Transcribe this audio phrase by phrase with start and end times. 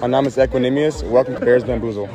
[0.00, 1.02] Mein Name ist Equinemius.
[1.02, 2.08] Welcome to Bears Bamboozle.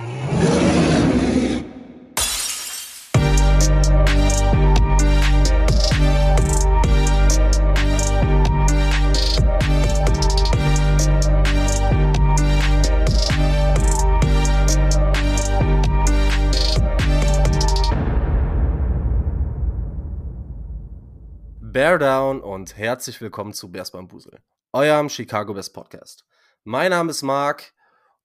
[21.59, 24.39] Bear Down und herzlich willkommen zu Bears Bambusel,
[24.73, 26.25] eurem Chicago Best Podcast.
[26.63, 27.73] Mein Name ist Marc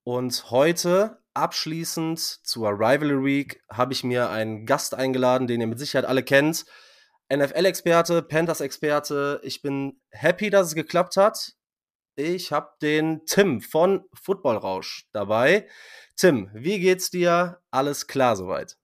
[0.05, 5.79] und heute abschließend zur Rivalry Week habe ich mir einen Gast eingeladen, den ihr mit
[5.79, 6.67] Sicherheit alle kennt.
[7.33, 9.41] NFL-Experte, Panthers-Experte.
[9.43, 11.55] Ich bin happy, dass es geklappt hat.
[12.15, 15.67] Ich habe den Tim von Football Rausch dabei.
[16.15, 17.63] Tim, wie geht's dir?
[17.71, 18.77] Alles klar soweit?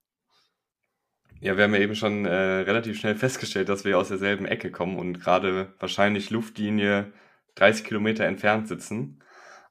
[1.41, 4.71] Ja, wir haben ja eben schon äh, relativ schnell festgestellt, dass wir aus derselben Ecke
[4.71, 7.13] kommen und gerade wahrscheinlich Luftlinie
[7.53, 9.19] 30 Kilometer entfernt sitzen.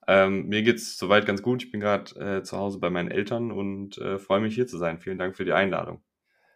[0.06, 1.62] Ähm, mir geht's soweit ganz gut.
[1.62, 4.78] Ich bin gerade äh, zu Hause bei meinen Eltern und äh, freue mich hier zu
[4.78, 4.98] sein.
[4.98, 6.02] Vielen Dank für die Einladung.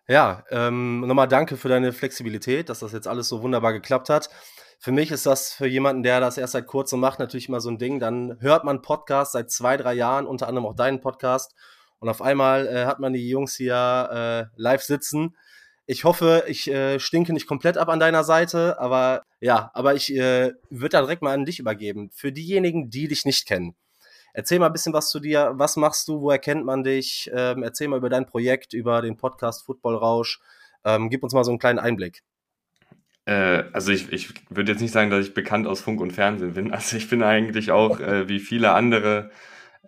[0.08, 4.30] Ja, ähm, nochmal danke für deine Flexibilität, dass das jetzt alles so wunderbar geklappt hat.
[4.78, 7.70] Für mich ist das für jemanden, der das erst seit kurzem macht, natürlich immer so
[7.70, 7.98] ein Ding.
[7.98, 11.54] Dann hört man Podcast seit zwei, drei Jahren, unter anderem auch deinen Podcast
[11.98, 15.36] und auf einmal äh, hat man die Jungs hier äh, live sitzen.
[15.86, 20.12] Ich hoffe, ich äh, stinke nicht komplett ab an deiner Seite, aber ja, aber ich
[20.12, 22.10] äh, würde da direkt mal an dich übergeben.
[22.12, 23.76] Für diejenigen, die dich nicht kennen.
[24.34, 25.52] Erzähl mal ein bisschen was zu dir.
[25.54, 26.20] Was machst du?
[26.20, 27.30] Woher kennt man dich?
[27.32, 30.40] Ähm, erzähl mal über dein Projekt, über den Podcast Football Rausch.
[30.84, 32.22] Ähm, gib uns mal so einen kleinen Einblick.
[33.24, 36.54] Äh, also ich, ich würde jetzt nicht sagen, dass ich bekannt aus Funk und Fernsehen
[36.54, 36.70] bin.
[36.74, 39.30] Also ich bin eigentlich auch äh, wie viele andere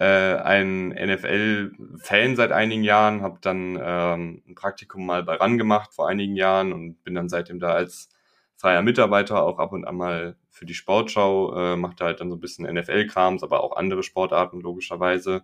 [0.01, 5.93] äh, ein NFL-Fan seit einigen Jahren, habe dann ähm, ein Praktikum mal bei RAN gemacht
[5.93, 8.09] vor einigen Jahren und bin dann seitdem da als
[8.57, 12.37] freier Mitarbeiter auch ab und an mal für die Sportschau, äh, machte halt dann so
[12.37, 15.43] ein bisschen NFL-Krams, aber auch andere Sportarten logischerweise.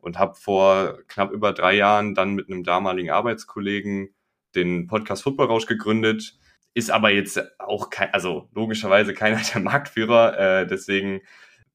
[0.00, 4.14] Und habe vor knapp über drei Jahren dann mit einem damaligen Arbeitskollegen
[4.54, 6.38] den Podcast Football Rausch gegründet,
[6.74, 11.20] ist aber jetzt auch kein, also logischerweise keiner der Marktführer, äh, deswegen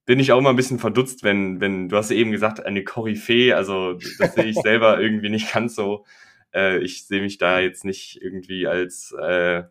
[0.06, 2.84] bin ich auch immer ein bisschen verdutzt, wenn, wenn, du hast ja eben gesagt, eine
[2.84, 6.06] Koryphäe, also das sehe ich selber irgendwie nicht ganz so.
[6.53, 9.63] Äh, ich sehe mich da jetzt nicht irgendwie als äh,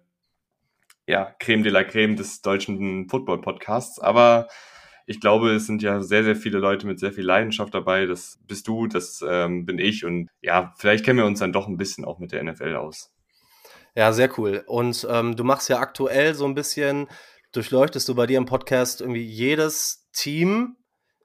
[1.06, 4.46] ja, Creme de la Creme des deutschen Football-Podcasts, aber
[5.06, 8.06] ich glaube, es sind ja sehr, sehr viele Leute mit sehr viel Leidenschaft dabei.
[8.06, 11.66] Das bist du, das ähm, bin ich und ja, vielleicht kennen wir uns dann doch
[11.66, 13.12] ein bisschen auch mit der NFL aus.
[13.96, 14.62] Ja, sehr cool.
[14.68, 17.08] Und ähm, du machst ja aktuell so ein bisschen,
[17.50, 20.76] durchleuchtest du bei dir im Podcast irgendwie jedes Team.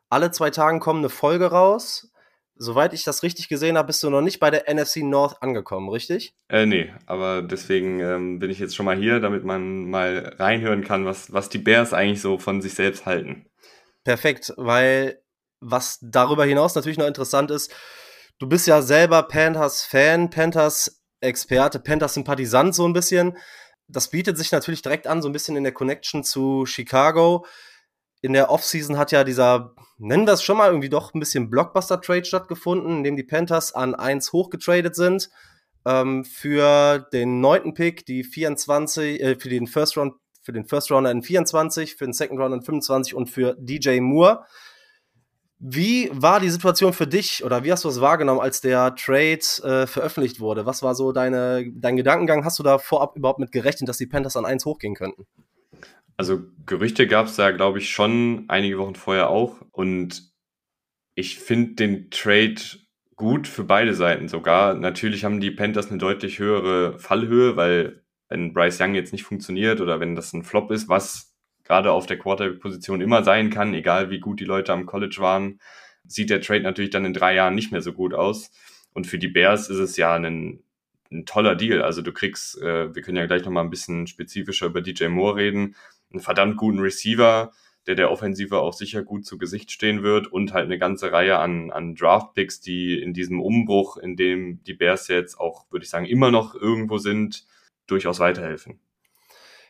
[0.10, 2.10] Alle zwei Tage kommt eine Folge raus.
[2.58, 5.90] Soweit ich das richtig gesehen habe, bist du noch nicht bei der NFC North angekommen,
[5.90, 6.34] richtig?
[6.48, 10.82] Äh, nee, aber deswegen ähm, bin ich jetzt schon mal hier, damit man mal reinhören
[10.82, 13.46] kann, was, was die Bears eigentlich so von sich selbst halten.
[14.06, 15.22] Perfekt, weil
[15.60, 17.74] was darüber hinaus natürlich noch interessant ist,
[18.40, 23.38] du bist ja selber Panthers-Fan, Panthers-Experte, Panthers-Sympathisant so ein bisschen.
[23.88, 27.46] Das bietet sich natürlich direkt an, so ein bisschen in der Connection zu Chicago
[28.22, 31.50] in der Offseason hat ja dieser, nennen wir es schon mal, irgendwie doch ein bisschen
[31.50, 35.30] Blockbuster-Trade stattgefunden, in dem die Panthers an 1 hochgetradet sind.
[35.86, 40.92] Ähm, für den neunten Pick, die 24, äh, für den First Round, für den First
[40.92, 44.46] Rounder in 24, für den Second Rounder in 25 und für DJ Moore.
[45.60, 49.40] Wie war die Situation für dich oder wie hast du es wahrgenommen, als der Trade
[49.64, 50.66] äh, veröffentlicht wurde?
[50.66, 52.44] Was war so deine, dein Gedankengang?
[52.44, 55.26] Hast du da vorab überhaupt mit gerechnet, dass die Panthers an 1 hochgehen könnten?
[56.18, 59.62] Also Gerüchte gab es da, glaube ich, schon einige Wochen vorher auch.
[59.72, 60.32] Und
[61.14, 62.56] ich finde den Trade
[63.16, 64.74] gut für beide Seiten sogar.
[64.74, 69.82] Natürlich haben die Panthers eine deutlich höhere Fallhöhe, weil wenn Bryce Young jetzt nicht funktioniert
[69.82, 71.34] oder wenn das ein Flop ist, was
[71.64, 75.60] gerade auf der Quarterback-Position immer sein kann, egal wie gut die Leute am College waren,
[76.04, 78.52] sieht der Trade natürlich dann in drei Jahren nicht mehr so gut aus.
[78.94, 80.64] Und für die Bears ist es ja ein,
[81.12, 81.82] ein toller Deal.
[81.82, 85.38] Also du kriegst, äh, wir können ja gleich nochmal ein bisschen spezifischer über DJ Moore
[85.38, 85.76] reden,
[86.16, 87.52] einen verdammt guten Receiver,
[87.88, 91.38] der der Offensive auch sicher gut zu Gesicht stehen wird und halt eine ganze Reihe
[91.38, 95.90] an, an Draft-Picks, die in diesem Umbruch, in dem die Bears jetzt auch, würde ich
[95.90, 97.46] sagen, immer noch irgendwo sind,
[97.88, 98.80] durchaus weiterhelfen.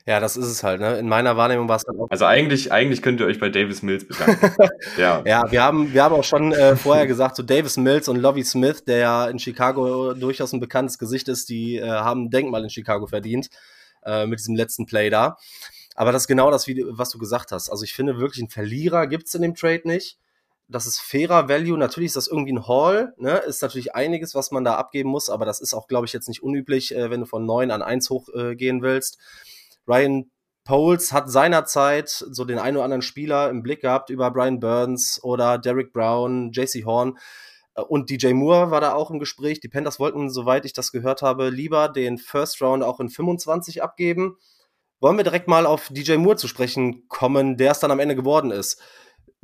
[0.07, 0.99] Ja, das ist es halt, ne?
[0.99, 2.11] In meiner Wahrnehmung war es dann auch.
[2.11, 4.51] Also eigentlich, eigentlich könnt ihr euch bei Davis Mills bedanken.
[4.97, 5.23] ja.
[5.25, 8.43] ja, wir haben, wir haben auch schon äh, vorher gesagt, so Davis Mills und Lovie
[8.43, 12.63] Smith, der ja in Chicago durchaus ein bekanntes Gesicht ist, die äh, haben ein Denkmal
[12.63, 13.49] in Chicago verdient,
[14.05, 15.37] äh, mit diesem letzten Play da.
[15.95, 17.69] Aber das ist genau das, was du gesagt hast.
[17.69, 20.19] Also ich finde wirklich, einen Verlierer gibt es in dem Trade nicht.
[20.67, 21.77] Das ist fairer Value.
[21.77, 23.13] Natürlich ist das irgendwie ein Haul.
[23.17, 23.37] Ne?
[23.37, 25.29] Ist natürlich einiges, was man da abgeben muss.
[25.29, 27.81] Aber das ist auch, glaube ich, jetzt nicht unüblich, äh, wenn du von 9 an
[27.81, 29.17] 1 hochgehen äh, willst.
[29.87, 30.29] Ryan
[30.65, 35.23] Poles hat seinerzeit so den einen oder anderen Spieler im Blick gehabt über Brian Burns
[35.23, 37.17] oder Derek Brown, JC Horn.
[37.75, 39.61] Äh, und DJ Moore war da auch im Gespräch.
[39.61, 43.81] Die Panthers wollten, soweit ich das gehört habe, lieber den First Round auch in 25
[43.83, 44.37] abgeben.
[45.05, 48.15] Wollen wir direkt mal auf DJ Moore zu sprechen kommen, der es dann am Ende
[48.15, 48.81] geworden ist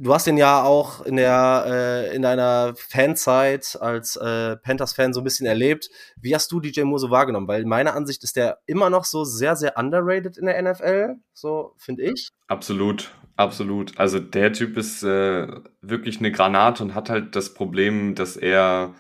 [0.02, 5.22] du hast ihn ja auch in der äh, in deiner Fanzeit als äh, Panthers-Fan so
[5.22, 5.90] ein bisschen erlebt.
[6.20, 7.48] Wie hast du DJ Moore so wahrgenommen?
[7.48, 11.76] Weil meiner Ansicht ist der immer noch so sehr, sehr underrated in der NFL, so
[11.78, 12.30] finde ich.
[12.48, 14.00] Absolut, absolut.
[14.00, 15.48] Also der Typ ist äh,
[15.82, 18.96] wirklich eine Granate und hat halt das Problem, dass er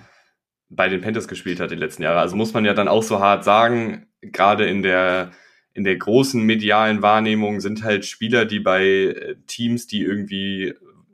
[0.69, 2.19] bei den Panthers gespielt hat die letzten Jahre.
[2.19, 5.31] Also muss man ja dann auch so hart sagen, gerade in der
[5.73, 10.73] in der großen medialen Wahrnehmung sind halt Spieler, die bei äh, Teams, die irgendwie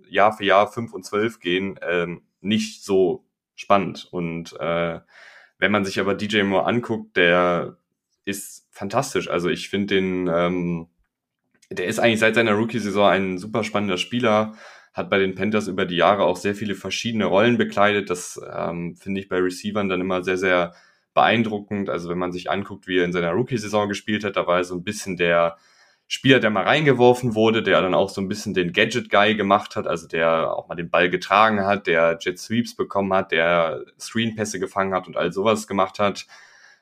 [0.10, 3.26] Jahr für Jahr 5 und 12 gehen, ähm, nicht so
[3.56, 4.08] spannend.
[4.12, 5.00] Und äh,
[5.60, 7.78] wenn man sich aber DJ Moore anguckt, der
[8.26, 9.30] ist fantastisch.
[9.30, 10.88] Also ich finde den, ähm,
[11.70, 14.56] der ist eigentlich seit seiner Rookie-Saison ein super spannender Spieler,
[14.94, 18.10] hat bei den Panthers über die Jahre auch sehr viele verschiedene Rollen bekleidet.
[18.10, 20.74] Das ähm, finde ich bei Receivern dann immer sehr, sehr
[21.18, 21.90] beeindruckend.
[21.90, 24.64] Also wenn man sich anguckt, wie er in seiner Rookie-Saison gespielt hat, da war er
[24.64, 25.58] so ein bisschen der
[26.08, 29.88] Spieler, der mal reingeworfen wurde, der dann auch so ein bisschen den Gadget-Guy gemacht hat,
[29.88, 34.60] also der auch mal den Ball getragen hat, der Jet Sweeps bekommen hat, der Screen-Pässe
[34.60, 36.28] gefangen hat und all sowas gemacht hat.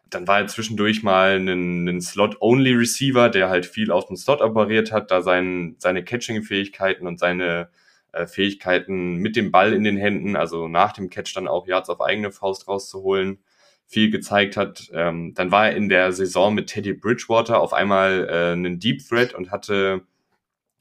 [0.10, 4.92] Dann war er zwischendurch mal ein, ein Slot-Only-Receiver, der halt viel aus dem Slot operiert
[4.92, 7.70] hat, da sein, seine Catching-Fähigkeiten und seine
[8.12, 11.90] äh, Fähigkeiten mit dem Ball in den Händen, also nach dem Catch dann auch Yards
[11.90, 13.40] auf eigene Faust rauszuholen,
[13.88, 14.90] viel gezeigt hat.
[14.94, 19.08] Ähm, dann war er in der Saison mit Teddy Bridgewater auf einmal äh, einen Deep
[19.08, 20.02] Threat und hatte,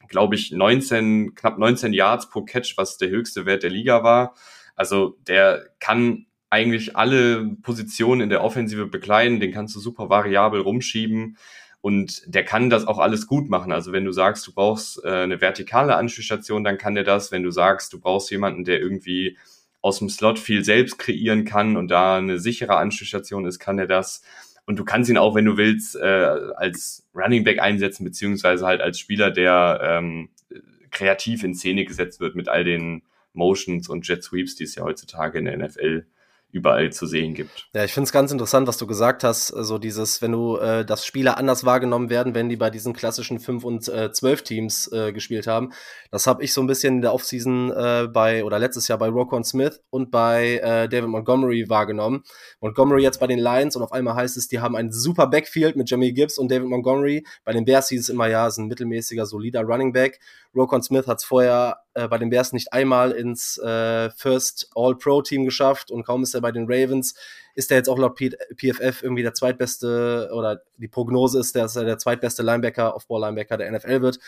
[0.09, 4.35] glaube ich, 19, knapp 19 Yards pro Catch, was der höchste Wert der Liga war.
[4.75, 10.61] Also der kann eigentlich alle Positionen in der Offensive bekleiden, den kannst du super variabel
[10.61, 11.37] rumschieben
[11.81, 13.71] und der kann das auch alles gut machen.
[13.71, 17.31] Also wenn du sagst, du brauchst äh, eine vertikale Anspielstation, dann kann der das.
[17.31, 19.37] Wenn du sagst, du brauchst jemanden, der irgendwie
[19.85, 23.87] aus dem Slot viel selbst kreieren kann und da eine sichere Anschlussstation ist, kann er
[23.87, 24.23] das.
[24.65, 26.01] Und du kannst ihn auch, wenn du willst, äh,
[26.57, 30.31] als Running Back einsetzen, beziehungsweise halt als Spieler, der ähm,
[30.91, 33.03] kreativ in Szene gesetzt wird mit all den
[33.35, 36.07] Motions und Jet Sweeps, die es ja heutzutage in der NFL
[36.55, 37.67] überall zu sehen gibt.
[37.75, 40.56] Ja, ich finde es ganz interessant, was du gesagt hast, so also dieses, wenn du,
[40.56, 44.43] äh, dass Spieler anders wahrgenommen werden, wenn die bei diesen klassischen 5 und äh, 12
[44.43, 45.73] Teams äh, gespielt haben.
[46.12, 49.09] Das habe ich so ein bisschen in der Offseason äh, bei, oder letztes Jahr bei
[49.09, 52.23] Rokon Smith und bei äh, David Montgomery wahrgenommen.
[52.61, 55.75] Montgomery jetzt bei den Lions und auf einmal heißt es, die haben ein super Backfield
[55.75, 57.27] mit Jamie Gibbs und David Montgomery.
[57.45, 60.21] Bei den Bears hieß es immer, ja, ist ein mittelmäßiger, solider Running Back.
[60.55, 65.45] Rokon Smith hat es vorher äh, bei den Bears nicht einmal ins äh, First All-Pro-Team
[65.45, 67.15] geschafft und kaum ist er bei den Ravens,
[67.55, 71.77] ist er jetzt auch laut P PFF irgendwie der zweitbeste oder die Prognose ist, dass
[71.77, 74.19] er der zweitbeste Linebacker, Off-Ball-Linebacker der NFL wird.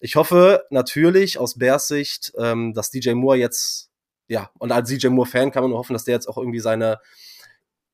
[0.00, 3.90] Ich hoffe natürlich aus Bears Sicht, ähm, dass DJ Moore jetzt,
[4.28, 7.00] ja, und als DJ Moore-Fan kann man nur hoffen, dass der jetzt auch irgendwie seine,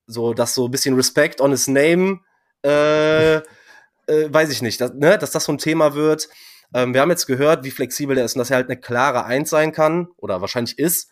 [0.06, 2.21] so, dass so ein bisschen Respect on his name,
[2.65, 3.43] äh, äh,
[4.29, 6.29] weiß ich nicht, dass, ne, dass das so ein Thema wird.
[6.75, 9.25] Ähm, wir haben jetzt gehört, wie flexibel der ist und dass er halt eine klare
[9.25, 11.11] Eins sein kann oder wahrscheinlich ist.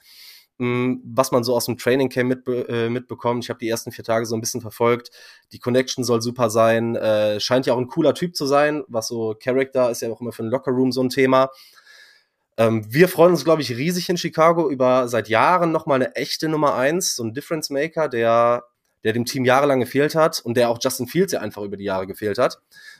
[0.60, 3.44] Ähm, was man so aus dem Training Camp mitbe äh, mitbekommt.
[3.44, 5.10] Ich habe die ersten vier Tage so ein bisschen verfolgt.
[5.52, 6.96] Die Connection soll super sein.
[6.96, 8.82] Äh, scheint ja auch ein cooler Typ zu sein.
[8.88, 11.50] Was so Character ist ja auch immer für den Lockerroom so ein Thema.
[12.56, 16.49] Ähm, wir freuen uns, glaube ich, riesig in Chicago über seit Jahren nochmal eine echte
[16.49, 18.64] Nummer eins, so ein Difference Maker, der
[19.04, 21.85] der dem Team jahrelang gefehlt hat und der auch Justin Fields ja einfach über die
[21.85, 22.59] Jahre gefehlt hat.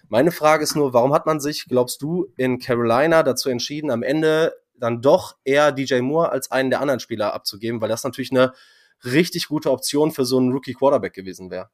[0.09, 4.03] Meine Frage ist nur, warum hat man sich, glaubst du, in Carolina dazu entschieden, am
[4.03, 8.31] Ende dann doch eher DJ Moore als einen der anderen Spieler abzugeben, weil das natürlich
[8.31, 8.53] eine
[9.05, 11.69] richtig gute Option für so einen Rookie Quarterback gewesen wäre.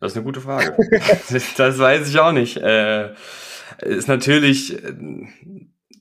[0.00, 0.76] Das ist eine gute Frage.
[1.56, 2.56] das weiß ich auch nicht.
[2.58, 3.14] Äh,
[3.80, 4.76] ist natürlich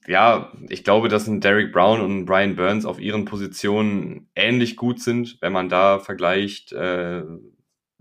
[0.08, 4.76] ja, ich glaube, dass ein Derek Brown und ein Brian Burns auf ihren Positionen ähnlich
[4.76, 5.38] gut sind.
[5.42, 7.24] Wenn man da vergleicht, äh,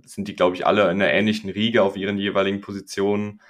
[0.06, 3.40] sind die, glaube ich, alle in einer ähnlichen Riege auf ihren jeweiligen Positionen.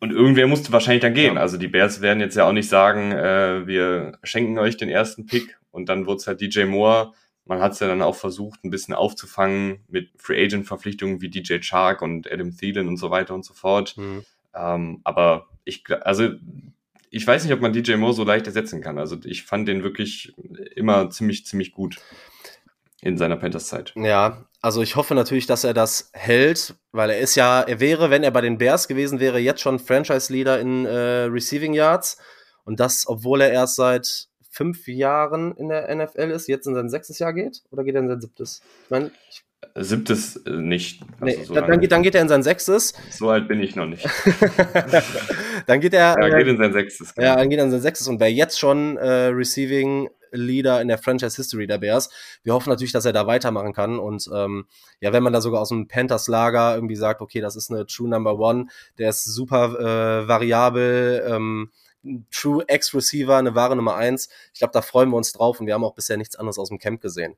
[0.00, 1.34] Und irgendwer musste wahrscheinlich dann gehen.
[1.34, 1.40] Ja.
[1.40, 5.26] Also die Bears werden jetzt ja auch nicht sagen, äh, wir schenken euch den ersten
[5.26, 7.12] Pick und dann wurde es halt DJ Moore.
[7.44, 11.30] Man hat es ja dann auch versucht, ein bisschen aufzufangen mit Free Agent Verpflichtungen wie
[11.30, 13.96] DJ Chark und Adam Thielen und so weiter und so fort.
[13.96, 14.24] Mhm.
[14.54, 16.30] Ähm, aber ich, also
[17.10, 18.98] ich weiß nicht, ob man DJ Moore so leicht ersetzen kann.
[18.98, 20.34] Also ich fand den wirklich
[20.76, 21.96] immer ziemlich, ziemlich gut
[23.00, 23.94] in seiner Panthers-Zeit.
[23.96, 28.10] Ja, also ich hoffe natürlich, dass er das hält, weil er ist ja, er wäre,
[28.10, 32.18] wenn er bei den Bears gewesen wäre, jetzt schon Franchise-Leader in äh, Receiving Yards.
[32.64, 36.88] Und das, obwohl er erst seit fünf Jahren in der NFL ist, jetzt in sein
[36.88, 37.62] sechstes Jahr geht?
[37.70, 38.60] Oder geht er in sein siebtes?
[38.84, 41.02] Ich meine, ich Siebtes äh, nicht.
[41.20, 42.94] Nee, also so dann, geht, dann, geht, er in sein sechstes.
[43.10, 44.08] So alt bin ich noch nicht.
[45.66, 46.16] dann geht er.
[46.20, 47.14] Ja, geht in sein sechstes.
[47.14, 47.26] Genau.
[47.26, 50.88] Ja, dann geht er in sein sechstes und wäre jetzt schon äh, Receiving Leader in
[50.88, 52.10] der Franchise History der Bears.
[52.42, 53.98] Wir hoffen natürlich, dass er da weitermachen kann.
[53.98, 54.66] Und ähm,
[55.00, 58.08] ja, wenn man da sogar aus dem Panthers-Lager irgendwie sagt, okay, das ist eine True
[58.08, 58.66] Number One,
[58.98, 61.70] der ist super äh, variabel, ähm,
[62.30, 64.28] True X-Receiver, eine wahre Nummer eins.
[64.52, 66.68] Ich glaube, da freuen wir uns drauf und wir haben auch bisher nichts anderes aus
[66.68, 67.36] dem Camp gesehen.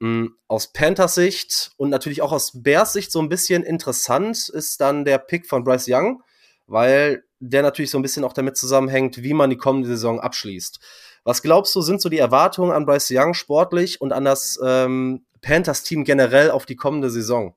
[0.00, 4.80] Mhm, aus Panthers Sicht und natürlich auch aus Bears Sicht so ein bisschen interessant ist
[4.80, 6.22] dann der Pick von Bryce Young,
[6.66, 10.80] weil der natürlich so ein bisschen auch damit zusammenhängt, wie man die kommende Saison abschließt.
[11.24, 15.24] Was glaubst du, sind so die Erwartungen an Bryce Young sportlich und an das ähm,
[15.42, 17.54] Panthers-Team generell auf die kommende Saison?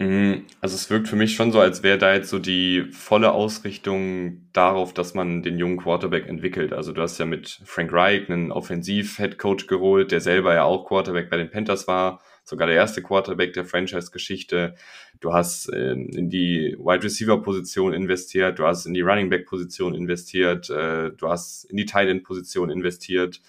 [0.00, 3.32] Mhm, also es wirkt für mich schon so, als wäre da jetzt so die volle
[3.32, 6.72] Ausrichtung darauf, dass man den jungen Quarterback entwickelt.
[6.72, 11.30] Also du hast ja mit Frank Reich einen Offensiv-Headcoach geholt, der selber ja auch Quarterback
[11.30, 14.76] bei den Panthers war, sogar der erste Quarterback der Franchise-Geschichte.
[15.20, 20.70] Du hast äh, in die Wide Receiver-Position investiert, du hast in die Running Back-Position investiert,
[20.70, 23.40] äh, du hast in die Tight End-Position investiert.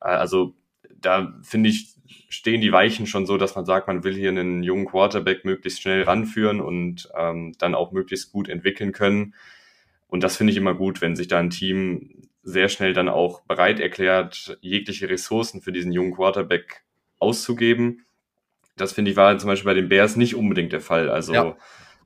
[0.00, 0.54] Äh, also
[1.00, 1.94] da finde ich,
[2.28, 5.82] stehen die Weichen schon so, dass man sagt, man will hier einen jungen Quarterback möglichst
[5.82, 9.34] schnell ranführen und ähm, dann auch möglichst gut entwickeln können.
[10.08, 13.42] Und das finde ich immer gut, wenn sich da ein Team sehr schnell dann auch
[13.42, 16.82] bereit erklärt, jegliche Ressourcen für diesen jungen Quarterback
[17.18, 18.06] auszugeben.
[18.80, 21.10] Das finde ich war zum Beispiel bei den Bears nicht unbedingt der Fall.
[21.10, 21.56] Also ja.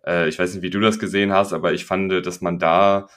[0.07, 3.09] äh, ich weiß nicht, wie du das gesehen hast, aber ich fand, dass man da,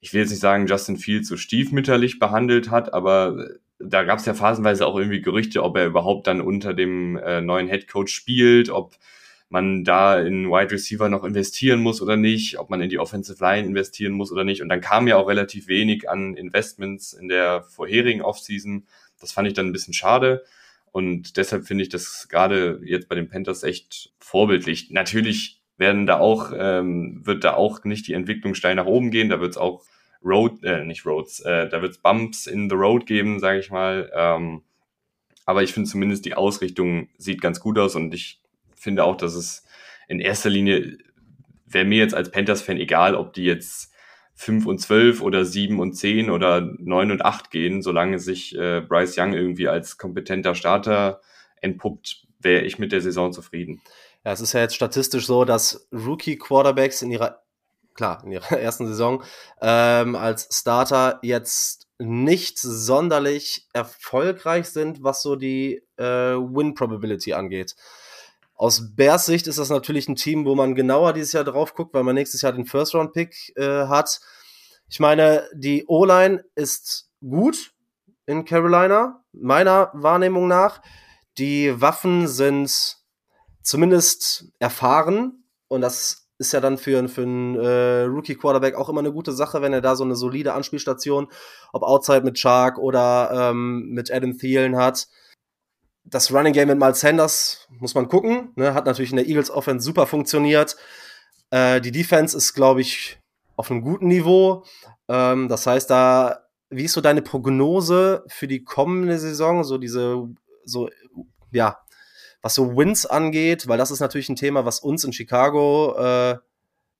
[0.00, 4.26] ich will jetzt nicht sagen, Justin Fields so stiefmütterlich behandelt hat, aber da gab es
[4.26, 8.12] ja phasenweise auch irgendwie Gerüchte, ob er überhaupt dann unter dem äh, neuen Head Coach
[8.12, 8.96] spielt, ob
[9.50, 13.42] man da in Wide Receiver noch investieren muss oder nicht, ob man in die Offensive
[13.42, 14.62] Line investieren muss oder nicht.
[14.62, 18.86] Und dann kam ja auch relativ wenig an Investments in der vorherigen Offseason.
[19.20, 20.44] Das fand ich dann ein bisschen schade.
[20.92, 24.90] Und deshalb finde ich das gerade jetzt bei den Panthers echt vorbildlich.
[24.90, 29.28] Natürlich werden da auch, ähm, wird da auch nicht die Entwicklung steil nach oben gehen.
[29.28, 29.84] Da wird es auch
[30.24, 33.70] Road, äh, nicht Roads, äh, da wird es Bumps in the Road geben, sage ich
[33.70, 34.10] mal.
[34.14, 34.62] Ähm,
[35.46, 38.42] aber ich finde zumindest die Ausrichtung sieht ganz gut aus und ich
[38.74, 39.64] finde auch, dass es
[40.08, 40.98] in erster Linie
[41.66, 43.92] wäre mir jetzt als Panthers-Fan egal, ob die jetzt
[44.38, 48.80] 5 und 12 oder 7 und 10 oder 9 und 8 gehen, solange sich äh,
[48.80, 51.20] Bryce Young irgendwie als kompetenter Starter
[51.60, 53.82] entpuppt, wäre ich mit der Saison zufrieden.
[54.24, 57.42] Ja, es ist ja jetzt statistisch so, dass Rookie-Quarterbacks in ihrer
[57.94, 59.24] klar, in ihrer ersten Saison
[59.60, 67.74] ähm, als Starter jetzt nicht sonderlich erfolgreich sind, was so die äh, Win-Probability angeht.
[68.58, 71.94] Aus Bears Sicht ist das natürlich ein Team, wo man genauer dieses Jahr drauf guckt,
[71.94, 74.20] weil man nächstes Jahr den First-Round-Pick äh, hat.
[74.88, 77.72] Ich meine, die O-Line ist gut
[78.26, 80.82] in Carolina, meiner Wahrnehmung nach.
[81.38, 82.96] Die Waffen sind
[83.62, 89.12] zumindest erfahren und das ist ja dann für, für einen äh, Rookie-Quarterback auch immer eine
[89.12, 91.28] gute Sache, wenn er da so eine solide Anspielstation,
[91.72, 95.06] ob Outside mit Shark oder ähm, mit Adam Thielen hat.
[96.10, 98.52] Das Running Game mit Miles Sanders muss man gucken.
[98.56, 98.74] Ne?
[98.74, 100.76] Hat natürlich in der Eagles Offense super funktioniert.
[101.50, 103.18] Äh, die Defense ist, glaube ich,
[103.56, 104.64] auf einem guten Niveau.
[105.08, 109.64] Ähm, das heißt, da, wie ist so deine Prognose für die kommende Saison?
[109.64, 110.28] So diese,
[110.64, 110.88] so,
[111.50, 111.78] ja,
[112.40, 116.38] was so Wins angeht, weil das ist natürlich ein Thema, was uns in Chicago äh,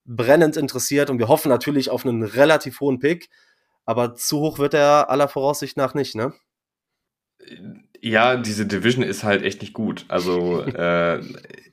[0.05, 3.29] brennend interessiert und wir hoffen natürlich auf einen relativ hohen Pick,
[3.85, 6.33] aber zu hoch wird er aller Voraussicht nach nicht, ne?
[8.01, 10.05] Ja, diese Division ist halt echt nicht gut.
[10.09, 11.21] Also äh,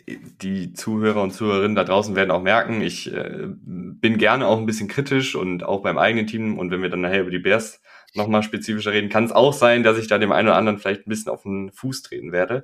[0.08, 4.66] die Zuhörer und Zuhörerinnen da draußen werden auch merken, ich äh, bin gerne auch ein
[4.66, 7.82] bisschen kritisch und auch beim eigenen Team und wenn wir dann nachher über die Bears
[8.14, 11.06] nochmal spezifischer reden, kann es auch sein, dass ich da dem einen oder anderen vielleicht
[11.06, 12.64] ein bisschen auf den Fuß treten werde.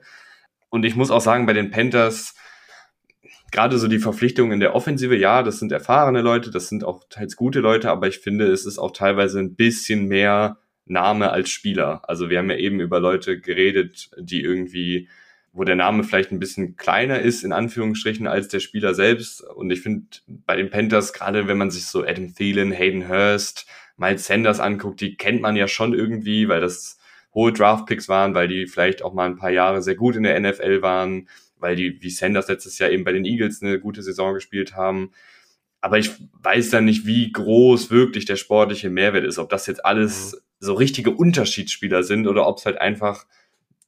[0.70, 2.36] Und ich muss auch sagen, bei den Panthers,
[3.52, 7.04] gerade so die Verpflichtungen in der Offensive, ja, das sind erfahrene Leute, das sind auch
[7.10, 10.58] teils gute Leute, aber ich finde, es ist auch teilweise ein bisschen mehr
[10.92, 12.02] Name als Spieler.
[12.08, 15.08] Also wir haben ja eben über Leute geredet, die irgendwie,
[15.54, 19.42] wo der Name vielleicht ein bisschen kleiner ist, in Anführungsstrichen, als der Spieler selbst.
[19.42, 23.68] Und ich finde, bei den Panthers, gerade wenn man sich so Adam Thielen, Hayden Hurst,
[23.98, 27.00] Miles Sanders anguckt, die kennt man ja schon irgendwie, weil das
[27.34, 30.40] hohe Draftpicks waren, weil die vielleicht auch mal ein paar Jahre sehr gut in der
[30.40, 34.34] NFL waren, weil die, wie Sanders letztes Jahr eben bei den Eagles eine gute Saison
[34.34, 35.12] gespielt haben.
[35.80, 39.86] Aber ich weiß dann nicht, wie groß wirklich der sportliche Mehrwert ist, ob das jetzt
[39.86, 40.40] alles mhm.
[40.62, 43.26] So richtige Unterschiedsspieler sind oder ob es halt einfach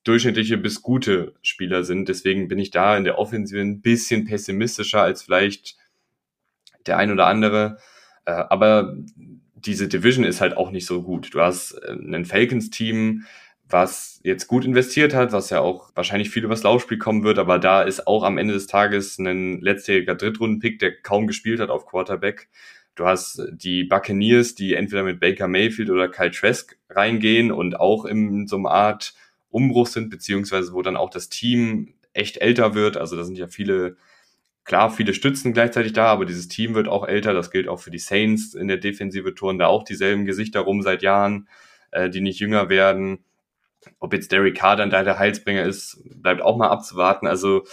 [0.03, 2.10] durchschnittliche bis gute Spieler sind.
[2.10, 5.77] Deswegen bin ich da in der Offensive ein bisschen pessimistischer als vielleicht
[6.88, 7.77] der ein oder andere.
[8.25, 8.98] Äh, aber
[9.56, 11.34] diese Division ist halt auch nicht so gut.
[11.34, 13.24] Du hast äh, ein Falcons-Team,
[13.70, 17.60] was jetzt gut investiert hat, was ja auch wahrscheinlich viel übers Laufspiel kommen wird, aber
[17.60, 21.86] da ist auch am Ende des Tages ein letztjähriger Drittrunden-Pick, der kaum gespielt hat auf
[21.86, 22.50] Quarterback.
[22.96, 28.06] Du hast die Buccaneers, die entweder mit Baker Mayfield oder Kyle Trask reingehen und auch
[28.06, 29.14] in so einer Art
[29.50, 32.98] Umbruch sind, beziehungsweise wo dann auch das Team echt älter wird.
[32.98, 33.98] Also da sind ja viele,
[34.64, 37.34] klar, viele Stützen gleichzeitig da, aber dieses Team wird auch älter.
[37.34, 40.84] Das gilt auch für die Saints in der Defensive Touren, da auch dieselben Gesichter rum
[40.84, 41.48] seit Jahren,
[41.92, 43.24] äh, die nicht jünger werden.
[44.00, 47.28] Ob jetzt Derek Carr dann da der Heilsbringer ist, bleibt auch mal abzuwarten.
[47.28, 47.66] Also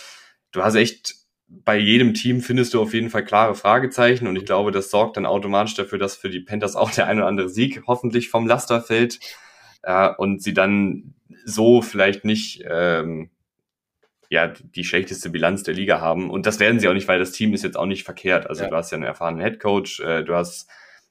[0.52, 1.19] du hast echt
[1.50, 5.16] bei jedem Team findest du auf jeden Fall klare Fragezeichen und ich glaube, das sorgt
[5.16, 8.46] dann automatisch dafür, dass für die Panthers auch der ein oder andere Sieg hoffentlich vom
[8.46, 9.18] Laster fällt
[9.82, 11.14] äh, und sie dann
[11.44, 13.30] so vielleicht nicht ähm,
[14.28, 17.32] ja die schlechteste Bilanz der Liga haben und das werden sie auch nicht, weil das
[17.32, 18.48] Team ist jetzt auch nicht verkehrt.
[18.48, 18.70] Also ja.
[18.70, 20.68] du hast ja einen erfahrenen Headcoach, äh, du hast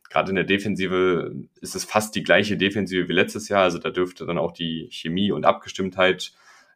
[0.09, 3.89] gerade in der Defensive ist es fast die gleiche Defensive wie letztes Jahr, also da
[3.89, 6.31] dürfte dann auch die Chemie und Abgestimmtheit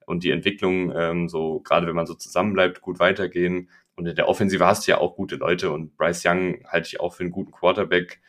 [0.05, 3.69] und die Entwicklung, ähm, so gerade wenn man so zusammenbleibt, gut weitergehen.
[3.95, 6.99] Und in der Offensive hast du ja auch gute Leute und Bryce Young halte ich
[6.99, 8.21] auch für einen guten Quarterback.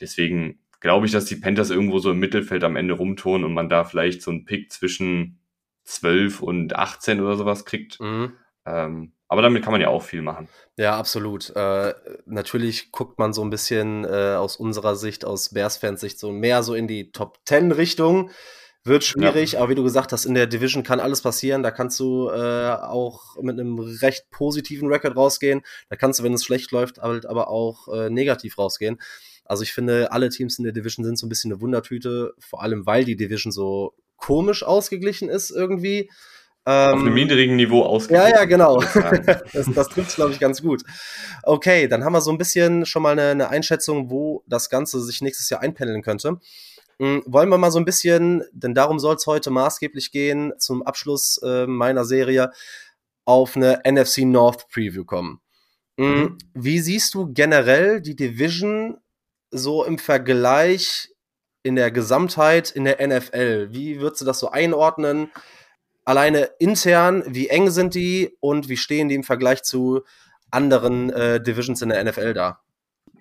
[0.00, 3.68] Deswegen glaube ich, dass die Panthers irgendwo so im Mittelfeld am Ende rumtun und man
[3.68, 5.40] da vielleicht so einen Pick zwischen
[5.84, 7.98] 12 und 18 oder sowas kriegt.
[8.00, 8.34] Mhm.
[8.66, 10.48] Ähm, aber damit kann man ja auch viel machen.
[10.76, 11.54] Ja, absolut.
[11.54, 11.94] Äh,
[12.24, 16.62] natürlich guckt man so ein bisschen äh, aus unserer Sicht, aus Bears-Fans Sicht, so mehr
[16.62, 18.30] so in die Top 10 Richtung.
[18.88, 19.60] Wird schwierig, ja.
[19.60, 21.62] aber wie du gesagt hast, in der Division kann alles passieren.
[21.62, 25.62] Da kannst du äh, auch mit einem recht positiven Record rausgehen.
[25.88, 28.98] Da kannst du, wenn es schlecht läuft, halt aber auch äh, negativ rausgehen.
[29.44, 32.62] Also ich finde, alle Teams in der Division sind so ein bisschen eine Wundertüte, vor
[32.62, 36.10] allem weil die Division so komisch ausgeglichen ist irgendwie.
[36.66, 38.30] Ähm, Auf einem niedrigen Niveau ausgeglichen.
[38.30, 38.82] Ja, ja, genau.
[39.52, 40.82] das, das trifft glaube ich, ganz gut.
[41.44, 45.00] Okay, dann haben wir so ein bisschen schon mal eine, eine Einschätzung, wo das Ganze
[45.00, 46.38] sich nächstes Jahr einpendeln könnte.
[47.00, 50.82] Hm, wollen wir mal so ein bisschen, denn darum soll es heute maßgeblich gehen, zum
[50.82, 52.50] Abschluss äh, meiner Serie
[53.24, 55.40] auf eine NFC North Preview kommen.
[55.98, 56.38] Hm, mhm.
[56.54, 58.98] Wie siehst du generell die Division
[59.50, 61.10] so im Vergleich
[61.62, 63.68] in der Gesamtheit in der NFL?
[63.70, 65.30] Wie würdest du das so einordnen?
[66.04, 70.02] Alleine intern, wie eng sind die und wie stehen die im Vergleich zu
[70.50, 72.60] anderen äh, Divisions in der NFL da?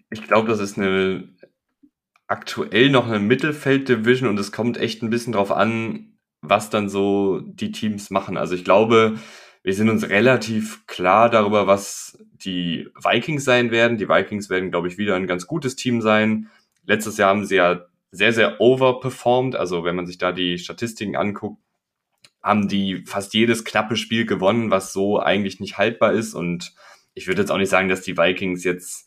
[0.10, 1.28] Ich glaube, das ist eine
[2.28, 7.40] aktuell noch eine Mittelfeld-Division und es kommt echt ein bisschen drauf an, was dann so
[7.40, 8.38] die Teams machen.
[8.38, 9.18] Also ich glaube,
[9.63, 13.98] wir sind uns relativ klar darüber, was die Vikings sein werden.
[13.98, 16.50] Die Vikings werden, glaube ich, wieder ein ganz gutes Team sein.
[16.86, 19.56] Letztes Jahr haben sie ja sehr, sehr overperformed.
[19.56, 21.62] Also wenn man sich da die Statistiken anguckt,
[22.42, 26.34] haben die fast jedes knappe Spiel gewonnen, was so eigentlich nicht haltbar ist.
[26.34, 26.74] Und
[27.13, 29.07] ich würde jetzt auch nicht sagen, dass die Vikings jetzt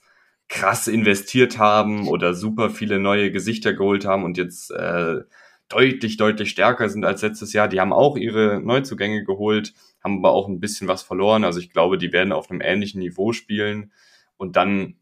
[0.50, 5.20] krass investiert haben oder super viele neue Gesichter geholt haben und jetzt äh,
[5.68, 7.68] deutlich, deutlich stärker sind als letztes Jahr.
[7.68, 11.44] Die haben auch ihre Neuzugänge geholt, haben aber auch ein bisschen was verloren.
[11.44, 13.92] Also ich glaube, die werden auf einem ähnlichen Niveau spielen
[14.36, 14.96] und dann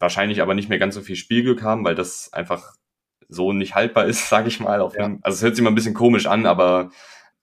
[0.00, 2.74] wahrscheinlich aber nicht mehr ganz so viel Spielglück haben, weil das einfach
[3.28, 4.80] so nicht haltbar ist, sage ich mal.
[4.80, 5.18] Auf ja.
[5.20, 6.90] also es hört sich mal ein bisschen komisch an, aber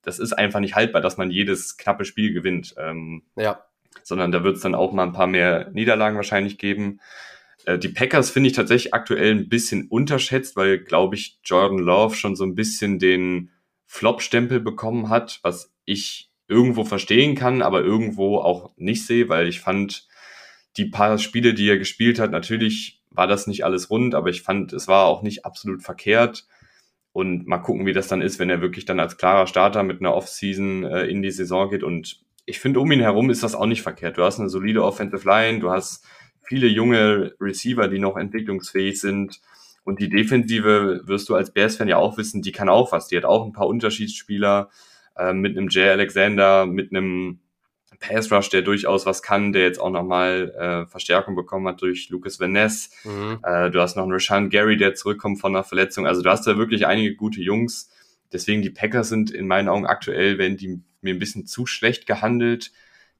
[0.02, 2.74] das ist einfach nicht haltbar, dass man jedes knappe Spiel gewinnt.
[2.80, 3.64] Ähm, ja.
[4.02, 7.00] Sondern da wird es dann auch mal ein paar mehr Niederlagen wahrscheinlich geben.
[7.66, 12.16] Äh, die Packers finde ich tatsächlich aktuell ein bisschen unterschätzt, weil, glaube ich, Jordan Love
[12.16, 13.52] schon so ein bisschen den
[13.86, 19.62] Flop-Stempel bekommen hat, was ich irgendwo verstehen kann, aber irgendwo auch nicht sehe, weil ich
[19.62, 20.08] fand,
[20.78, 24.42] die paar Spiele, die er gespielt hat, natürlich war das nicht alles rund, aber ich
[24.42, 26.46] fand, es war auch nicht absolut verkehrt.
[27.14, 30.02] Und mal gucken, wie das dann ist, wenn er wirklich dann als klarer Starter mit
[30.02, 31.82] einer Offseason äh, in die Saison geht.
[31.82, 34.18] Und ich finde, um ihn herum ist das auch nicht verkehrt.
[34.18, 36.06] Du hast eine solide Offensive Line, du hast
[36.48, 39.42] viele junge Receiver, die noch entwicklungsfähig sind.
[39.84, 43.08] Und die Defensive wirst du als Bears-Fan ja auch wissen, die kann auch was.
[43.08, 44.70] Die hat auch ein paar Unterschiedsspieler
[45.16, 47.40] äh, mit einem Jay Alexander, mit einem
[48.00, 52.10] Pass Rush, der durchaus was kann, der jetzt auch nochmal äh, Verstärkung bekommen hat durch
[52.10, 52.90] Lucas Van Ness.
[53.04, 53.40] Mhm.
[53.44, 56.06] Äh, du hast noch einen Rashan Gary, der zurückkommt von einer Verletzung.
[56.06, 57.92] Also du hast da wirklich einige gute Jungs.
[58.34, 62.08] Deswegen die Packers sind in meinen Augen aktuell, wenn die mir ein bisschen zu schlecht
[62.08, 62.72] gehandelt.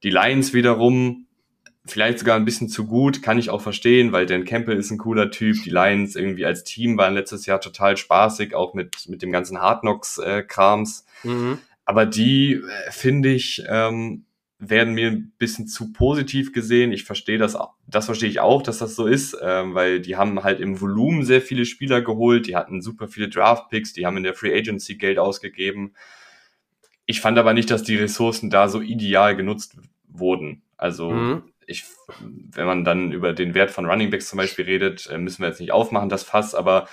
[0.04, 1.28] Die Lions wiederum
[1.86, 4.98] vielleicht sogar ein bisschen zu gut, kann ich auch verstehen, weil Dan Campbell ist ein
[4.98, 5.64] cooler Typ.
[5.64, 9.62] Die Lions irgendwie als Team waren letztes Jahr total spaßig, auch mit, mit dem ganzen
[9.62, 11.06] Hard Knocks-Krams.
[11.24, 11.60] Äh, mhm.
[11.86, 14.26] Aber die, äh, finde ich, ähm,
[14.58, 16.92] werden mir ein bisschen zu positiv gesehen.
[16.92, 20.44] Ich verstehe das, das verstehe ich auch, dass das so ist, ähm, weil die haben
[20.44, 24.24] halt im Volumen sehr viele Spieler geholt, die hatten super viele Draft-Picks, die haben in
[24.24, 25.94] der Free Agency Geld ausgegeben.
[27.06, 30.64] Ich fand aber nicht, dass die Ressourcen da so ideal genutzt wurden.
[30.78, 31.86] Also mhm ich,
[32.20, 35.50] wenn man dann über den Wert von Running Backs zum Beispiel redet, äh, müssen wir
[35.50, 36.88] jetzt nicht aufmachen, das Fass, aber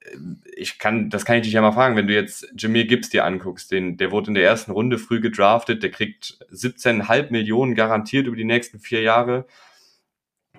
[0.00, 0.16] äh,
[0.56, 3.24] ich kann, das kann ich dich ja mal fragen, wenn du jetzt Jameer Gibbs dir
[3.24, 8.26] anguckst, den, der wurde in der ersten Runde früh gedraftet, der kriegt 17,5 Millionen garantiert
[8.26, 9.46] über die nächsten vier Jahre.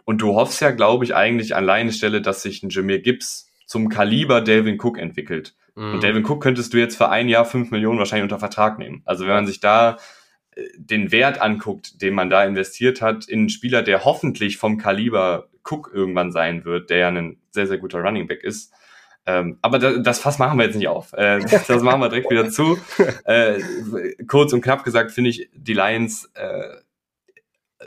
[0.06, 3.90] Und du hoffst ja, glaube ich, eigentlich an Leinestelle, dass sich ein Jameer Gibbs zum
[3.90, 5.56] Kaliber Delvin Cook entwickelt.
[5.76, 5.96] Mhm.
[5.96, 9.02] Und Delvin Cook könntest du jetzt für ein Jahr fünf Millionen wahrscheinlich unter Vertrag nehmen.
[9.06, 9.98] Also wenn man sich da
[10.78, 15.50] den Wert anguckt, den man da investiert hat, in einen Spieler, der hoffentlich vom Kaliber
[15.64, 18.74] Cook irgendwann sein wird, der ja ein sehr, sehr guter Running Back ist.
[19.26, 21.12] Ähm, aber das, das Fass machen wir jetzt nicht auf.
[21.14, 22.80] Äh, das machen wir direkt wieder zu.
[23.26, 23.60] Äh,
[24.28, 26.78] kurz und knapp gesagt finde ich, die Lions äh,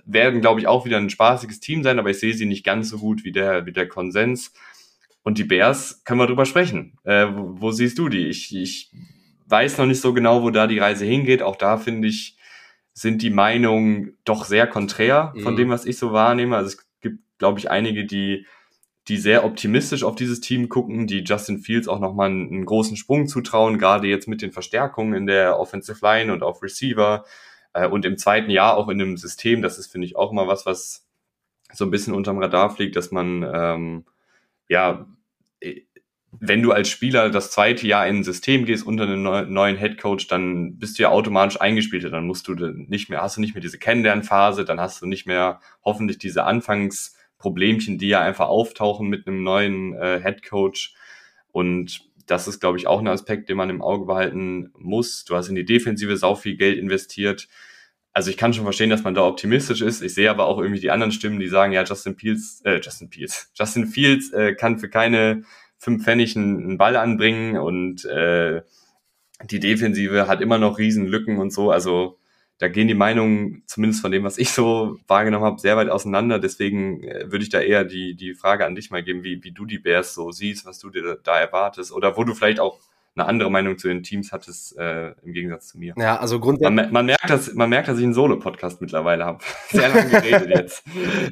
[0.05, 2.91] werden, glaube ich, auch wieder ein spaßiges Team sein, aber ich sehe sie nicht ganz
[2.91, 4.53] so gut wie der, wie der Konsens.
[5.23, 6.99] Und die Bears können wir drüber sprechen.
[7.05, 8.27] Äh, wo, wo, siehst du die?
[8.27, 8.91] Ich, ich
[9.47, 11.43] weiß noch nicht so genau, wo da die Reise hingeht.
[11.43, 12.37] Auch da finde ich,
[12.93, 15.57] sind die Meinungen doch sehr konträr von mhm.
[15.57, 16.57] dem, was ich so wahrnehme.
[16.57, 18.47] Also es gibt, glaube ich, einige, die,
[19.09, 22.97] die sehr optimistisch auf dieses Team gucken, die Justin Fields auch nochmal einen, einen großen
[22.97, 27.25] Sprung zutrauen, gerade jetzt mit den Verstärkungen in der Offensive Line und auf Receiver
[27.73, 29.63] äh, und im zweiten Jahr auch in einem System.
[29.63, 31.07] Das ist, finde ich, auch mal was, was
[31.73, 34.05] so ein bisschen unterm Radar fliegt, dass man ähm,
[34.69, 35.07] ja,
[35.61, 35.83] äh,
[36.39, 40.29] wenn du als Spieler das zweite Jahr in ein System gehst unter einem neuen Headcoach,
[40.29, 42.05] dann bist du ja automatisch eingespielt.
[42.05, 45.27] Dann musst du nicht mehr, hast du nicht mehr diese Kennenlernphase, dann hast du nicht
[45.27, 50.95] mehr hoffentlich diese Anfangsproblemchen, die ja einfach auftauchen mit einem neuen äh, Headcoach.
[51.51, 55.25] Und das ist, glaube ich, auch ein Aspekt, den man im Auge behalten muss.
[55.25, 57.49] Du hast in die Defensive sau viel Geld investiert
[58.13, 60.03] also ich kann schon verstehen, dass man da optimistisch ist.
[60.03, 63.11] Ich sehe aber auch irgendwie die anderen Stimmen, die sagen, ja, Justin Fields, äh, Justin
[63.11, 65.45] Fields, Justin Fields äh, kann für keine
[65.81, 68.63] fünf Pfennig einen, Ball anbringen und äh,
[69.45, 71.71] die Defensive hat immer noch riesen Lücken und so.
[71.71, 72.19] Also
[72.59, 76.39] da gehen die Meinungen, zumindest von dem, was ich so wahrgenommen habe, sehr weit auseinander.
[76.39, 79.53] Deswegen äh, würde ich da eher die, die Frage an dich mal geben, wie, wie
[79.53, 82.79] du die Bears so siehst, was du dir da erwartest oder wo du vielleicht auch
[83.17, 85.95] eine andere Meinung zu den Teams hattest, äh, im Gegensatz zu mir.
[85.97, 86.75] Ja, also grundsätzlich.
[86.75, 89.43] Man, man, merkt, dass, man merkt, dass ich einen Solo-Podcast mittlerweile habe.
[89.71, 90.85] Sehr lange geredet jetzt.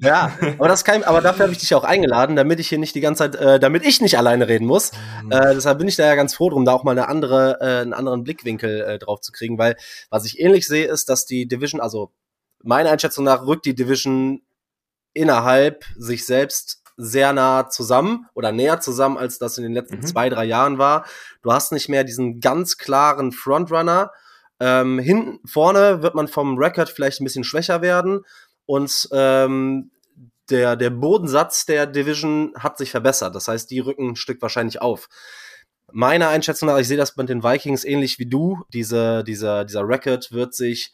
[0.02, 2.94] ja, aber das kann, aber dafür habe ich dich auch eingeladen, damit ich hier nicht
[2.94, 4.92] die ganze Zeit, äh, damit ich nicht alleine reden muss.
[5.22, 5.30] Mhm.
[5.30, 7.82] Äh, deshalb bin ich da ja ganz froh drum, da auch mal eine andere, äh,
[7.82, 9.76] einen anderen Blickwinkel äh, drauf zu kriegen, weil
[10.10, 12.10] was ich ähnlich sehe, ist, dass die Division, also
[12.62, 14.42] meiner Einschätzung nach rückt die Division
[15.14, 20.06] innerhalb sich selbst sehr nah zusammen oder näher zusammen, als das in den letzten mhm.
[20.06, 21.06] zwei, drei Jahren war.
[21.42, 24.10] Du hast nicht mehr diesen ganz klaren Frontrunner.
[24.60, 28.24] Ähm, hinten, vorne wird man vom Record vielleicht ein bisschen schwächer werden
[28.66, 29.92] und ähm,
[30.50, 33.34] der, der Bodensatz der Division hat sich verbessert.
[33.34, 35.08] Das heißt, die rücken ein Stück wahrscheinlich auf.
[35.92, 38.62] Meiner Einschätzung nach, ich sehe das mit den Vikings ähnlich wie du.
[38.72, 40.92] Diese, dieser, dieser Record wird sich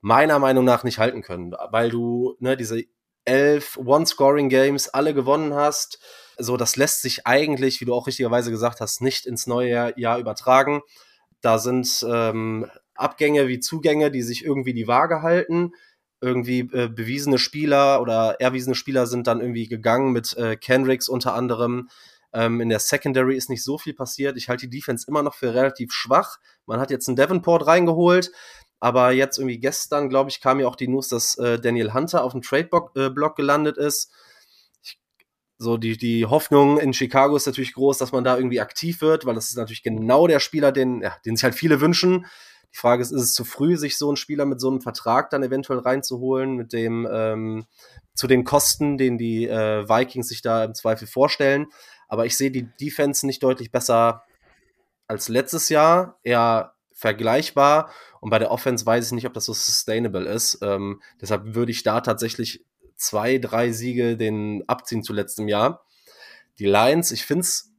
[0.00, 2.82] meiner Meinung nach nicht halten können, weil du ne, diese
[3.24, 5.98] elf One-Scoring-Games alle gewonnen hast.
[6.38, 10.18] So, das lässt sich eigentlich, wie du auch richtigerweise gesagt hast, nicht ins neue Jahr
[10.18, 10.82] übertragen.
[11.40, 15.72] Da sind ähm, Abgänge wie Zugänge, die sich irgendwie die Waage halten.
[16.20, 21.34] Irgendwie äh, bewiesene Spieler oder erwiesene Spieler sind dann irgendwie gegangen mit äh, Kendricks unter
[21.34, 21.88] anderem.
[22.32, 24.36] Ähm, in der Secondary ist nicht so viel passiert.
[24.36, 26.38] Ich halte die Defense immer noch für relativ schwach.
[26.66, 28.32] Man hat jetzt einen Davenport reingeholt.
[28.80, 32.22] Aber jetzt irgendwie gestern, glaube ich, kam ja auch die News, dass äh, Daniel Hunter
[32.22, 34.12] auf dem Trade-Block äh, gelandet ist.
[34.82, 35.00] Ich,
[35.58, 39.24] so die, die Hoffnung in Chicago ist natürlich groß, dass man da irgendwie aktiv wird,
[39.24, 42.26] weil das ist natürlich genau der Spieler, den, ja, den sich halt viele wünschen.
[42.74, 45.30] Die Frage ist, ist es zu früh, sich so einen Spieler mit so einem Vertrag
[45.30, 47.66] dann eventuell reinzuholen, mit dem ähm,
[48.14, 51.66] zu den Kosten, den die äh, Vikings sich da im Zweifel vorstellen.
[52.08, 54.24] Aber ich sehe die Defense nicht deutlich besser
[55.06, 57.90] als letztes Jahr, eher vergleichbar.
[58.20, 60.58] Und bei der Offense weiß ich nicht, ob das so sustainable ist.
[60.62, 62.64] Ähm, deshalb würde ich da tatsächlich
[62.96, 65.84] zwei, drei Siege den abziehen zu letztem Jahr.
[66.58, 67.72] Die Lions, ich finde es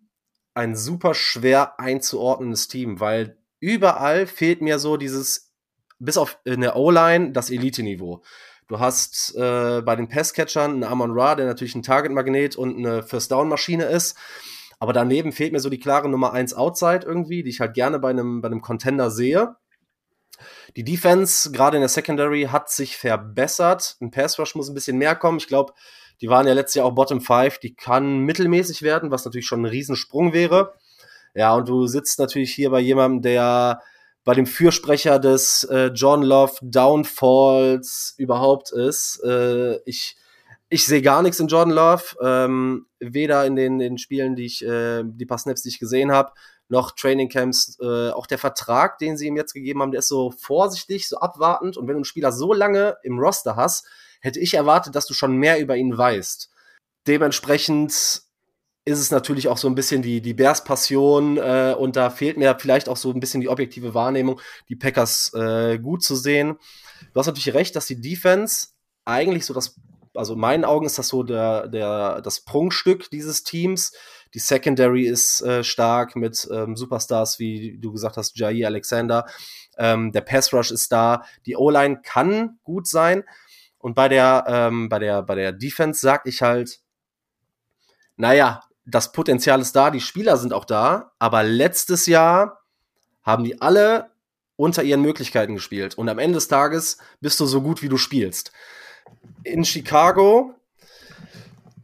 [0.54, 5.54] ein super schwer einzuordnendes Team, weil überall fehlt mir so dieses,
[5.98, 8.22] bis auf in der O-Line, das Elite-Niveau.
[8.68, 13.04] Du hast äh, bei den Passcatchern einen Amon Ra, der natürlich ein Target-Magnet und eine
[13.04, 14.18] First-Down-Maschine ist.
[14.80, 18.00] Aber daneben fehlt mir so die klare Nummer 1 Outside irgendwie, die ich halt gerne
[18.00, 19.56] bei einem, bei einem Contender sehe.
[20.76, 23.98] Die Defense, gerade in der Secondary, hat sich verbessert.
[24.02, 25.38] Ein Pass Rush muss ein bisschen mehr kommen.
[25.38, 25.74] Ich glaube,
[26.22, 27.60] die waren ja letztes Jahr auch Bottom 5.
[27.60, 30.74] Die kann mittelmäßig werden, was natürlich schon ein Riesensprung wäre.
[31.34, 33.82] Ja, und du sitzt natürlich hier bei jemandem, der
[34.24, 39.22] bei dem Fürsprecher des äh, John Love Downfalls überhaupt ist.
[39.24, 40.16] Äh, ich
[40.76, 44.62] ich sehe gar nichts in Jordan Love, ähm, weder in den, den Spielen, die ich,
[44.62, 46.34] äh, die paar Snaps, die ich gesehen habe,
[46.68, 47.78] noch Training Camps.
[47.82, 51.18] Äh, auch der Vertrag, den sie ihm jetzt gegeben haben, der ist so vorsichtig, so
[51.20, 51.78] abwartend.
[51.78, 53.88] Und wenn du einen Spieler so lange im Roster hast,
[54.20, 56.50] hätte ich erwartet, dass du schon mehr über ihn weißt.
[57.08, 62.36] Dementsprechend ist es natürlich auch so ein bisschen die, die Bears-Passion äh, und da fehlt
[62.36, 66.58] mir vielleicht auch so ein bisschen die objektive Wahrnehmung, die Packers äh, gut zu sehen.
[67.14, 68.68] Du hast natürlich recht, dass die Defense
[69.06, 69.80] eigentlich so das,
[70.16, 73.94] also in meinen Augen ist das so der, der, das Prunkstück dieses Teams.
[74.34, 79.26] Die Secondary ist äh, stark mit ähm, Superstars, wie du gesagt hast, Jair Alexander.
[79.78, 81.24] Ähm, der Pass Rush ist da.
[81.46, 83.24] Die O-Line kann gut sein.
[83.78, 86.80] Und bei der, ähm, bei der, bei der Defense sag ich halt,
[88.18, 92.62] naja, das Potenzial ist da, die Spieler sind auch da, aber letztes Jahr
[93.24, 94.12] haben die alle
[94.56, 95.98] unter ihren Möglichkeiten gespielt.
[95.98, 98.52] Und am Ende des Tages bist du so gut, wie du spielst.
[99.44, 100.56] In Chicago,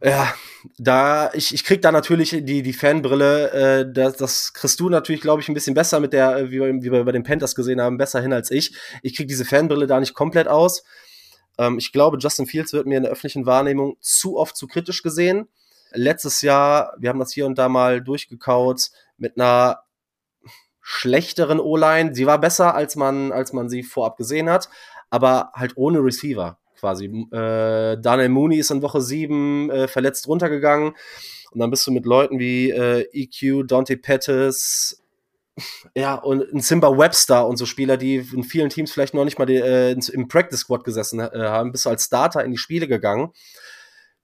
[0.02, 0.34] ja,
[0.78, 5.20] da, ich, ich krieg da natürlich die, die Fanbrille, äh, das, das kriegst du natürlich,
[5.20, 7.80] glaube ich, ein bisschen besser mit der, wie wir, wie wir bei den Panthers gesehen
[7.80, 8.76] haben, besser hin als ich.
[9.02, 10.84] Ich krieg diese Fanbrille da nicht komplett aus.
[11.58, 15.02] Ähm, ich glaube, Justin Fields wird mir in der öffentlichen Wahrnehmung zu oft zu kritisch
[15.02, 15.48] gesehen.
[15.92, 19.80] Letztes Jahr, wir haben das hier und da mal durchgekaut, mit einer
[20.80, 22.14] schlechteren O-Line.
[22.14, 24.68] Sie war besser, als man, als man sie vorab gesehen hat,
[25.10, 27.06] aber halt ohne Receiver quasi.
[27.06, 30.94] Äh, Daniel Mooney ist in Woche 7 äh, verletzt runtergegangen.
[31.52, 35.00] Und dann bist du mit Leuten wie äh, EQ, Dante Pettis,
[35.94, 39.38] ja, und ein Simba Webster und so Spieler, die in vielen Teams vielleicht noch nicht
[39.38, 42.58] mal die, äh, im Practice Squad gesessen äh, haben, bist du als Starter in die
[42.58, 43.32] Spiele gegangen.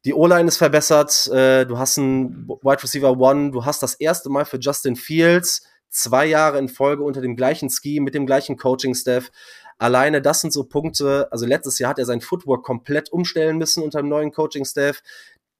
[0.04, 4.30] Die O-Line ist verbessert, äh, du hast einen Wide Receiver One, du hast das erste
[4.30, 8.56] Mal für Justin Fields zwei Jahre in Folge unter dem gleichen Ski, mit dem gleichen
[8.56, 9.30] Coaching-Staff.
[9.78, 13.82] Alleine das sind so Punkte, also letztes Jahr hat er sein Footwork komplett umstellen müssen
[13.82, 15.02] unter dem neuen Coaching-Staff.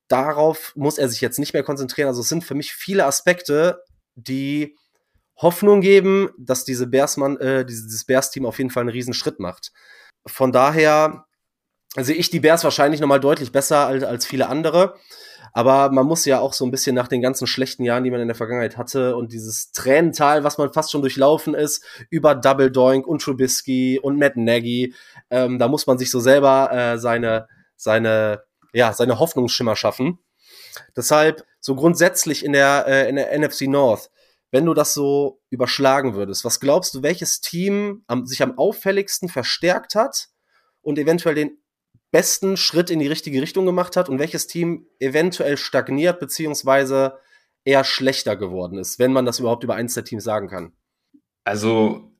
[0.09, 2.09] Darauf muss er sich jetzt nicht mehr konzentrieren.
[2.09, 3.85] Also es sind für mich viele Aspekte,
[4.17, 4.77] die
[5.37, 9.73] Hoffnung geben, dass diese Bears-Mann, äh, dieses Bears-Team auf jeden Fall einen riesen Schritt macht.
[10.27, 11.27] Von daher
[11.97, 14.97] sehe ich die Bears wahrscheinlich nochmal deutlich besser als, als viele andere.
[15.53, 18.21] Aber man muss ja auch so ein bisschen nach den ganzen schlechten Jahren, die man
[18.21, 22.71] in der Vergangenheit hatte und dieses Tränental, was man fast schon durchlaufen ist, über Double
[22.71, 24.95] Doink und Trubisky und Matt Nagy,
[25.31, 30.19] ähm, da muss man sich so selber äh, seine, seine, ja, seine Hoffnungsschimmer schaffen.
[30.97, 34.11] Deshalb so grundsätzlich in der, äh, in der NFC North,
[34.51, 39.29] wenn du das so überschlagen würdest, was glaubst du, welches Team am, sich am auffälligsten
[39.29, 40.29] verstärkt hat
[40.81, 41.59] und eventuell den
[42.11, 47.19] besten Schritt in die richtige Richtung gemacht hat und welches Team eventuell stagniert beziehungsweise
[47.65, 50.73] eher schlechter geworden ist, wenn man das überhaupt über eins der Teams sagen kann?
[51.45, 52.13] Also,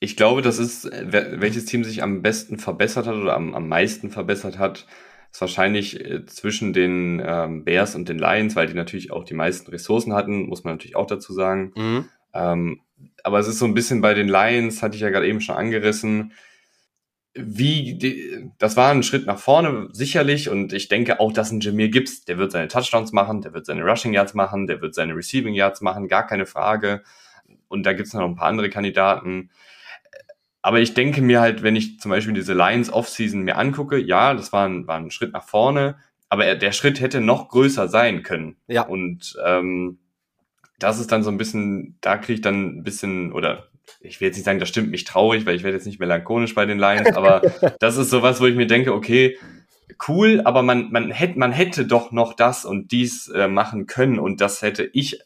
[0.00, 4.10] ich glaube, das ist, welches Team sich am besten verbessert hat oder am, am meisten
[4.10, 4.86] verbessert hat,
[5.30, 9.34] ist wahrscheinlich äh, zwischen den ähm, Bears und den Lions, weil die natürlich auch die
[9.34, 11.72] meisten Ressourcen hatten, muss man natürlich auch dazu sagen.
[11.74, 12.04] Mhm.
[12.34, 12.80] Ähm,
[13.24, 15.56] aber es ist so ein bisschen bei den Lions, hatte ich ja gerade eben schon
[15.56, 16.32] angerissen,
[17.34, 20.48] wie, die, das war ein Schritt nach vorne, sicherlich.
[20.48, 23.66] Und ich denke auch, dass ein Jameer Gibbs, der wird seine Touchdowns machen, der wird
[23.66, 27.02] seine Rushing Yards machen, der wird seine Receiving Yards machen, gar keine Frage.
[27.68, 29.50] Und da gibt's noch ein paar andere Kandidaten.
[30.60, 34.34] Aber ich denke mir halt, wenn ich zum Beispiel diese Lions Offseason mir angucke, ja,
[34.34, 35.96] das war ein, war ein Schritt nach vorne,
[36.28, 38.56] aber er, der Schritt hätte noch größer sein können.
[38.68, 38.82] Ja.
[38.82, 39.98] Und ähm,
[40.78, 43.68] das ist dann so ein bisschen, da kriege ich dann ein bisschen, oder
[44.00, 46.54] ich will jetzt nicht sagen, das stimmt mich traurig, weil ich werde jetzt nicht melancholisch
[46.54, 47.42] bei den Lions, aber
[47.80, 49.38] das ist sowas, wo ich mir denke, okay,
[50.08, 54.18] cool, aber man, man, hätte, man hätte doch noch das und dies äh, machen können
[54.18, 55.20] und das hätte ich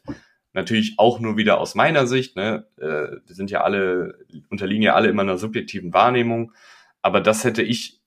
[0.53, 2.83] natürlich auch nur wieder aus meiner Sicht, ne, äh,
[3.27, 6.53] wir sind ja alle, unterliegen ja alle immer einer subjektiven Wahrnehmung,
[7.03, 8.01] aber das hätte ich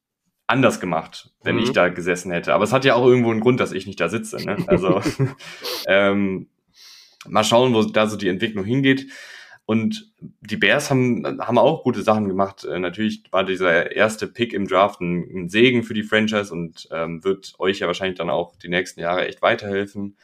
[0.49, 1.63] anders gemacht, wenn mhm.
[1.63, 2.53] ich da gesessen hätte.
[2.53, 4.37] Aber es hat ja auch irgendwo einen Grund, dass ich nicht da sitze.
[4.43, 4.57] Ne?
[4.67, 5.01] Also
[5.87, 6.49] ähm,
[7.27, 9.11] mal schauen, wo da so die Entwicklung hingeht.
[9.69, 12.65] Und die Bears haben, haben auch gute Sachen gemacht.
[12.65, 16.89] Äh, natürlich war dieser erste Pick im Draft ein, ein Segen für die Franchise und
[16.91, 20.17] ähm, wird euch ja wahrscheinlich dann auch die nächsten Jahre echt weiterhelfen.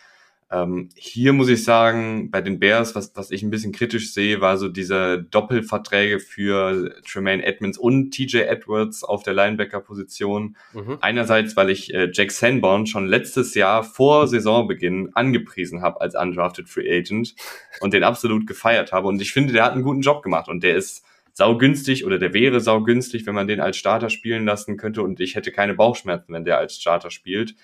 [0.52, 4.42] Ähm, hier muss ich sagen, bei den Bears, was, was ich ein bisschen kritisch sehe,
[4.42, 10.56] war so diese Doppelverträge für Tremaine Edmonds und TJ Edwards auf der Linebacker-Position.
[10.74, 10.98] Mhm.
[11.02, 16.70] Einerseits, weil ich äh, Jack Sanborn schon letztes Jahr vor Saisonbeginn angepriesen habe als undrafted
[16.70, 17.34] Free Agent
[17.80, 19.08] und den absolut gefeiert habe.
[19.08, 21.04] Und ich finde, der hat einen guten Job gemacht und der ist
[21.34, 25.36] saugünstig oder der wäre saugünstig, wenn man den als Starter spielen lassen könnte und ich
[25.36, 27.56] hätte keine Bauchschmerzen, wenn der als Starter spielt.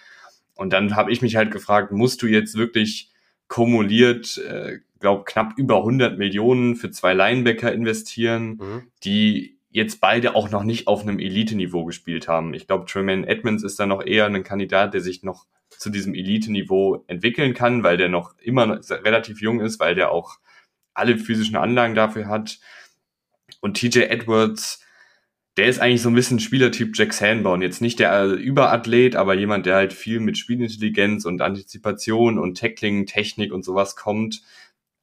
[0.62, 3.10] Und dann habe ich mich halt gefragt, musst du jetzt wirklich
[3.47, 8.84] kumuliert, äh, glaube knapp über 100 Millionen für zwei Linebacker investieren, mhm.
[9.04, 12.54] die jetzt beide auch noch nicht auf einem Elite-Niveau gespielt haben.
[12.54, 16.13] Ich glaube, Tremaine Edmonds ist da noch eher ein Kandidat, der sich noch zu diesem
[16.13, 20.38] Elite-Niveau entwickeln kann, weil der noch immer relativ jung ist, weil der auch
[20.93, 22.60] alle physischen Anlagen dafür hat.
[23.62, 24.86] Und TJ Edwards,
[25.58, 27.62] der ist eigentlich so ein bisschen Spielertyp Jack Sanborn.
[27.62, 32.58] Jetzt nicht der äh, Überathlet, aber jemand, der halt viel mit Spielintelligenz und Antizipation und
[32.58, 34.42] Tackling, Technik und sowas kommt.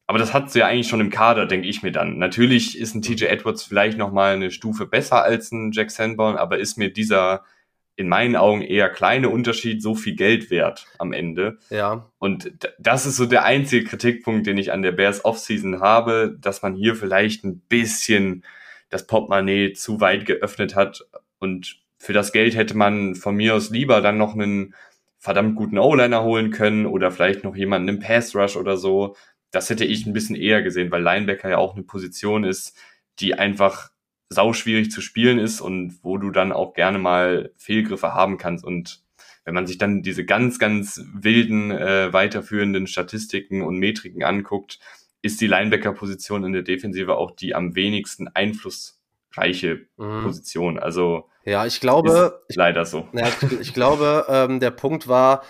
[0.07, 2.17] Aber das hat sie ja eigentlich schon im Kader, denke ich mir dann.
[2.17, 6.35] Natürlich ist ein TJ Edwards vielleicht noch mal eine Stufe besser als ein Jack Sanborn,
[6.35, 7.43] aber ist mir dieser
[7.95, 11.59] in meinen Augen eher kleine Unterschied so viel Geld wert am Ende.
[11.69, 12.09] Ja.
[12.17, 16.61] Und das ist so der einzige Kritikpunkt, den ich an der Bears Offseason habe, dass
[16.61, 18.45] man hier vielleicht ein bisschen
[18.89, 21.05] das Portemonnaie zu weit geöffnet hat
[21.39, 24.73] und für das Geld hätte man von mir aus lieber dann noch einen
[25.17, 29.15] verdammt guten O-Liner holen können oder vielleicht noch jemanden im Pass Rush oder so.
[29.51, 32.77] Das hätte ich ein bisschen eher gesehen, weil Linebacker ja auch eine Position ist,
[33.19, 33.91] die einfach
[34.29, 38.63] sauschwierig zu spielen ist und wo du dann auch gerne mal Fehlgriffe haben kannst.
[38.63, 39.03] Und
[39.43, 44.79] wenn man sich dann diese ganz, ganz wilden, äh, weiterführenden Statistiken und Metriken anguckt,
[45.21, 50.23] ist die Linebacker-Position in der Defensive auch die am wenigsten einflussreiche mhm.
[50.23, 50.79] Position.
[50.79, 53.07] Also ja, ich glaube, leider so.
[53.13, 55.43] Ja, ich, ich glaube, ähm, der Punkt war,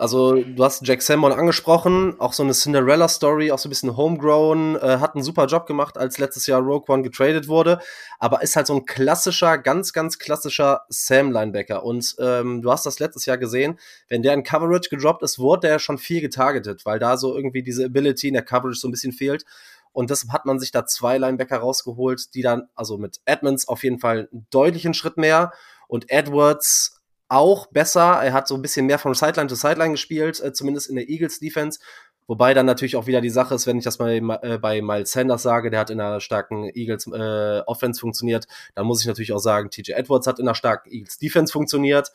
[0.00, 4.76] also, du hast Jack Salmon angesprochen, auch so eine Cinderella-Story, auch so ein bisschen homegrown,
[4.76, 7.80] äh, hat einen super Job gemacht, als letztes Jahr Rogue One getradet wurde,
[8.18, 11.84] aber ist halt so ein klassischer, ganz, ganz klassischer Sam-Linebacker.
[11.84, 15.68] Und ähm, du hast das letztes Jahr gesehen, wenn der in Coverage gedroppt ist, wurde
[15.68, 18.92] der schon viel getargetet, weil da so irgendwie diese Ability in der Coverage so ein
[18.92, 19.44] bisschen fehlt.
[19.92, 23.84] Und deshalb hat man sich da zwei Linebacker rausgeholt, die dann, also mit Edmonds auf
[23.84, 25.52] jeden Fall einen deutlichen Schritt mehr
[25.88, 26.99] und Edwards
[27.30, 28.20] auch besser.
[28.22, 31.08] Er hat so ein bisschen mehr von Sideline zu Sideline gespielt, äh, zumindest in der
[31.08, 31.80] Eagles Defense.
[32.26, 35.12] Wobei dann natürlich auch wieder die Sache ist, wenn ich das mal äh, bei Miles
[35.12, 39.32] Sanders sage, der hat in einer starken Eagles äh, Offense funktioniert, dann muss ich natürlich
[39.32, 42.12] auch sagen, TJ Edwards hat in einer starken Eagles Defense funktioniert.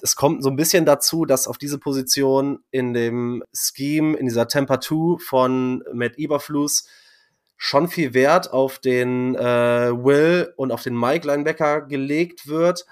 [0.00, 4.48] Es kommt so ein bisschen dazu, dass auf diese Position in dem Scheme, in dieser
[4.48, 6.86] Temper 2 von Matt Eberflus
[7.56, 12.86] schon viel Wert auf den äh, Will und auf den Mike Linebacker gelegt wird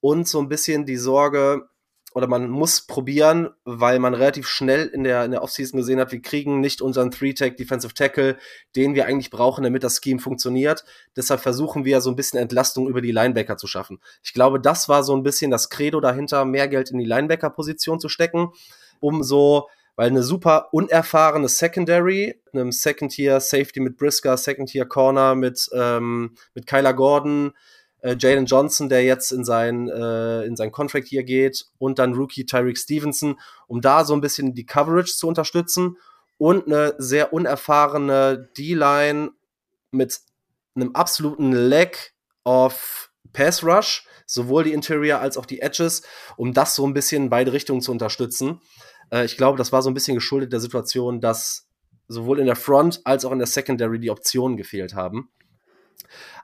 [0.00, 1.68] und so ein bisschen die Sorge,
[2.12, 6.10] oder man muss probieren, weil man relativ schnell in der, in der Offseason gesehen hat,
[6.10, 8.36] wir kriegen nicht unseren Three-Tag Defensive Tackle,
[8.74, 10.84] den wir eigentlich brauchen, damit das Scheme funktioniert.
[11.16, 14.00] Deshalb versuchen wir so ein bisschen Entlastung über die Linebacker zu schaffen.
[14.24, 18.00] Ich glaube, das war so ein bisschen das Credo dahinter, mehr Geld in die Linebacker-Position
[18.00, 18.48] zu stecken,
[18.98, 26.66] um so, weil eine super unerfahrene Secondary, einem Second-Tier-Safety mit Brisker, Second-Tier-Corner mit, ähm, mit
[26.66, 27.52] Kyler Gordon,
[28.02, 32.14] äh, Jalen Johnson, der jetzt in sein, äh, in sein Contract hier geht, und dann
[32.14, 35.96] Rookie Tyreek Stevenson, um da so ein bisschen die Coverage zu unterstützen
[36.38, 39.30] und eine sehr unerfahrene D-Line
[39.90, 40.20] mit
[40.74, 42.12] einem absoluten Lack
[42.44, 46.02] of Pass Rush, sowohl die Interior als auch die Edges,
[46.36, 48.60] um das so ein bisschen in beide Richtungen zu unterstützen.
[49.10, 51.68] Äh, ich glaube, das war so ein bisschen geschuldet der Situation, dass
[52.08, 55.30] sowohl in der Front als auch in der Secondary die Optionen gefehlt haben.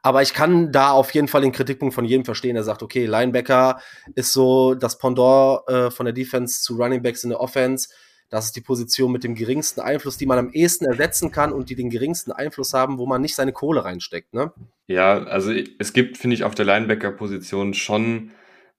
[0.02, 3.07] Aber ich kann da auf jeden Fall den Kritikpunkt von jedem verstehen, der sagt, okay,
[3.07, 3.81] Linebacker
[4.14, 7.88] ist so das Pendant äh, von der Defense zu Running Backs in der Offense.
[8.29, 11.70] Das ist die Position mit dem geringsten Einfluss, die man am ehesten ersetzen kann und
[11.70, 14.52] die den geringsten Einfluss haben, wo man nicht seine Kohle reinsteckt, ne?
[14.88, 18.33] Ja, also es gibt, finde ich, auf der Linebacker-Position schon,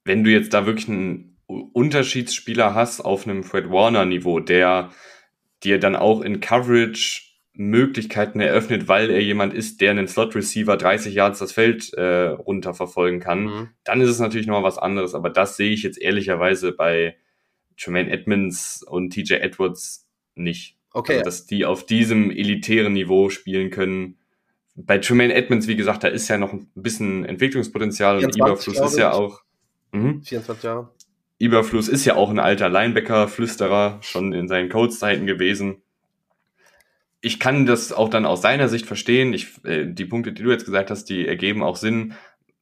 [0.04, 4.92] wenn du jetzt da wirklich einen Unterschiedsspieler hast auf einem Fred Warner-Niveau, der
[5.64, 7.27] dir dann auch in Coverage
[7.58, 12.74] Möglichkeiten eröffnet, weil er jemand ist, der einen Slot-Receiver 30 Yards das Feld äh, runter
[12.74, 13.70] verfolgen kann, mhm.
[13.84, 15.16] dann ist es natürlich noch was anderes.
[15.16, 17.18] Aber das sehe ich jetzt ehrlicherweise bei
[17.76, 20.78] Tremaine Edmonds und TJ Edwards nicht.
[20.92, 21.14] Okay.
[21.14, 24.18] Also, dass die auf diesem elitären Niveau spielen können.
[24.76, 28.92] Bei Tremaine Edmonds, wie gesagt, da ist ja noch ein bisschen Entwicklungspotenzial 24, und Überfluss
[28.92, 29.42] ist ja auch.
[29.92, 30.92] Mh, 24 Jahre.
[31.40, 35.82] Überfluss ist ja auch ein alter Linebacker-Flüsterer, schon in seinen Codes-Zeiten gewesen
[37.28, 39.34] ich kann das auch dann aus seiner Sicht verstehen.
[39.34, 42.14] Ich, äh, die Punkte, die du jetzt gesagt hast, die ergeben auch Sinn.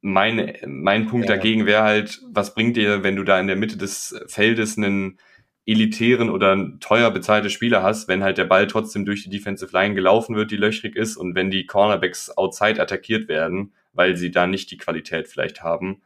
[0.02, 1.36] Mein, mein Punkt ja.
[1.36, 5.20] dagegen wäre halt, was bringt dir, wenn du da in der Mitte des Feldes einen
[5.68, 9.96] elitären oder teuer bezahlte Spieler hast, wenn halt der Ball trotzdem durch die Defensive Line
[9.96, 14.46] gelaufen wird, die löchrig ist und wenn die Cornerbacks outside attackiert werden, weil sie da
[14.46, 16.02] nicht die Qualität vielleicht haben,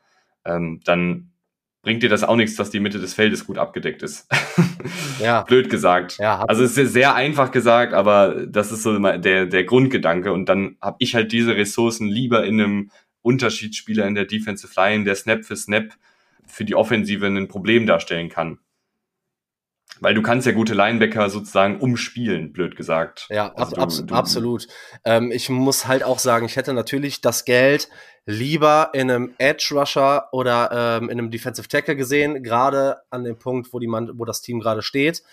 [0.45, 1.32] ähm, dann
[1.89, 4.28] bringt dir das auch nichts, dass die Mitte des Feldes gut abgedeckt ist.
[5.19, 5.41] ja.
[5.41, 6.19] Blöd gesagt.
[6.19, 10.32] Ja, also es ist sehr einfach gesagt, aber das ist so der, der Grundgedanke.
[10.32, 12.91] Und dann habe ich halt diese Ressourcen lieber in einem
[13.23, 15.93] Unterschiedsspieler in der Defensive Line, der Snap für Snap
[16.45, 18.60] für die Offensive ein Problem darstellen kann.
[19.99, 23.26] Weil du kannst ja gute Linebacker sozusagen umspielen, blöd gesagt.
[23.32, 24.68] Ja, also ab, du, du, absolut.
[25.05, 27.89] Ähm, ich muss halt auch sagen, ich hätte natürlich das Geld
[28.30, 33.38] lieber in einem Edge Rusher oder ähm, in einem Defensive Tackle gesehen, gerade an dem
[33.38, 35.23] Punkt, wo die Mann, wo das Team gerade steht.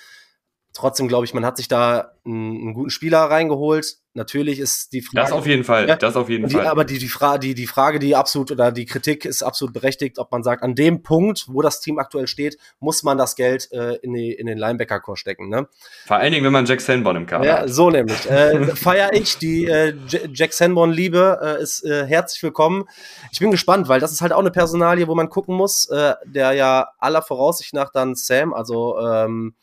[0.76, 3.96] Trotzdem glaube ich, man hat sich da einen, einen, guten Spieler reingeholt.
[4.12, 5.22] Natürlich ist die Frage.
[5.22, 6.66] Das auf jeden Fall, ja, das auf jeden die, Fall.
[6.66, 10.18] Aber die, die, Frage, die, die Frage, die absolut oder die Kritik ist absolut berechtigt,
[10.18, 13.72] ob man sagt, an dem Punkt, wo das Team aktuell steht, muss man das Geld
[13.72, 15.48] äh, in, die, in den Linebacker-Core stecken.
[15.48, 15.66] Ne?
[16.04, 17.70] Vor allen Dingen, wenn man Jack Sanborn im Kader ja, hat.
[17.70, 18.28] So nämlich.
[18.30, 19.94] Äh, Feier ich, die äh,
[20.34, 22.84] Jack Sanborn-Liebe äh, ist äh, herzlich willkommen.
[23.32, 26.12] Ich bin gespannt, weil das ist halt auch eine Personalie, wo man gucken muss, äh,
[26.26, 29.54] der ja aller Voraussicht nach dann Sam, also ähm,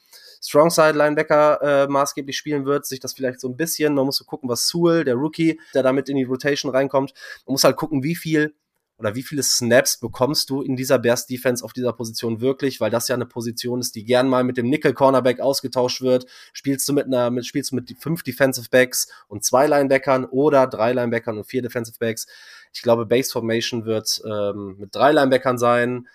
[0.43, 4.25] Strongside Linebacker äh, maßgeblich spielen wird, sich das vielleicht so ein bisschen, man muss so
[4.25, 7.13] gucken, was Sewell, der Rookie, der damit in die Rotation reinkommt,
[7.45, 8.53] man muss halt gucken, wie viel
[8.97, 12.91] oder wie viele Snaps bekommst du in dieser Bears Defense auf dieser Position wirklich, weil
[12.91, 16.25] das ja eine Position ist, die gern mal mit dem Nickel Cornerback ausgetauscht wird.
[16.53, 20.67] Spielst du mit einer, mit, spielst du mit fünf Defensive Backs und zwei Linebackern oder
[20.67, 22.27] drei Linebackern und vier Defensive Backs.
[22.71, 26.07] Ich glaube, Base Formation wird ähm, mit drei Linebackern sein.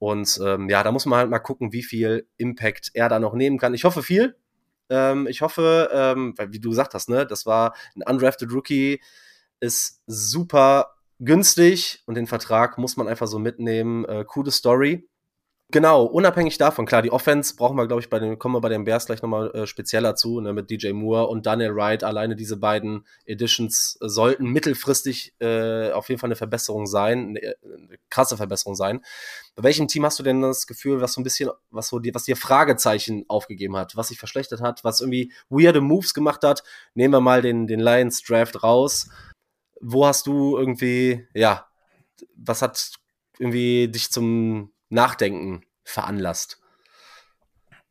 [0.00, 3.34] Und ähm, ja, da muss man halt mal gucken, wie viel Impact er da noch
[3.34, 3.74] nehmen kann.
[3.74, 4.34] Ich hoffe viel.
[4.88, 9.02] Ähm, ich hoffe, ähm, weil wie du gesagt hast, ne, das war ein undrafted Rookie,
[9.60, 14.06] ist super günstig und den Vertrag muss man einfach so mitnehmen.
[14.06, 15.06] Äh, coole Story.
[15.72, 18.68] Genau, unabhängig davon, klar, die Offense brauchen wir, glaube ich, bei den, kommen wir bei
[18.68, 22.02] den Bears gleich nochmal äh, spezieller zu, ne, mit DJ Moore und Daniel Wright.
[22.02, 27.98] Alleine diese beiden Editions sollten mittelfristig äh, auf jeden Fall eine Verbesserung sein, eine, eine
[28.08, 29.04] krasse Verbesserung sein.
[29.54, 32.14] Bei welchem Team hast du denn das Gefühl, was so ein bisschen, was so dir,
[32.14, 36.64] was dir Fragezeichen aufgegeben hat, was sich verschlechtert hat, was irgendwie weirde Moves gemacht hat?
[36.94, 39.08] Nehmen wir mal den, den Lions Draft raus.
[39.80, 41.68] Wo hast du irgendwie, ja,
[42.34, 42.92] was hat
[43.38, 46.60] irgendwie dich zum Nachdenken veranlasst.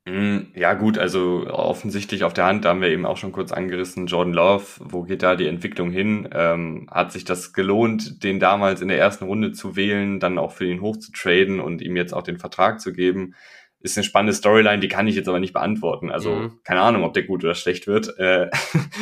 [0.06, 3.52] Mm, ja, gut, also offensichtlich auf der Hand, da haben wir eben auch schon kurz
[3.52, 6.28] angerissen, Jordan Love, wo geht da die Entwicklung hin?
[6.34, 10.52] Ähm, hat sich das gelohnt, den damals in der ersten Runde zu wählen, dann auch
[10.52, 13.36] für ihn hochzutraden und ihm jetzt auch den Vertrag zu geben?
[13.82, 16.10] Ist eine spannende Storyline, die kann ich jetzt aber nicht beantworten.
[16.10, 16.60] Also mhm.
[16.64, 18.18] keine Ahnung, ob der gut oder schlecht wird.
[18.18, 18.50] Äh,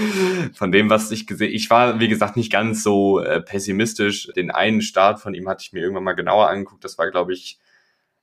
[0.53, 4.29] von dem, was ich gesehen, ich war wie gesagt nicht ganz so äh, pessimistisch.
[4.35, 6.83] Den einen Start von ihm hatte ich mir irgendwann mal genauer angeguckt.
[6.83, 7.59] Das war, glaube ich,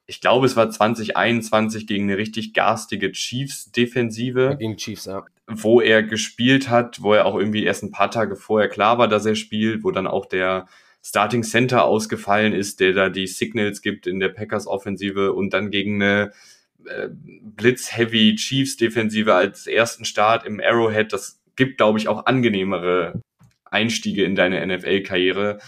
[0.07, 4.57] ich glaube, es war 2021 gegen eine richtig garstige Chiefs-Defensive.
[4.59, 5.24] Gegen Chiefs, ja.
[5.46, 9.09] Wo er gespielt hat, wo er auch irgendwie erst ein paar Tage vorher klar war,
[9.09, 10.66] dass er spielt, wo dann auch der
[11.02, 16.02] Starting Center ausgefallen ist, der da die Signals gibt in der Packers-Offensive und dann gegen
[16.02, 16.32] eine
[16.86, 21.12] äh, Blitz-Heavy Chiefs-Defensive als ersten Start im Arrowhead.
[21.12, 23.20] Das gibt, glaube ich, auch angenehmere
[23.64, 25.59] Einstiege in deine NFL-Karriere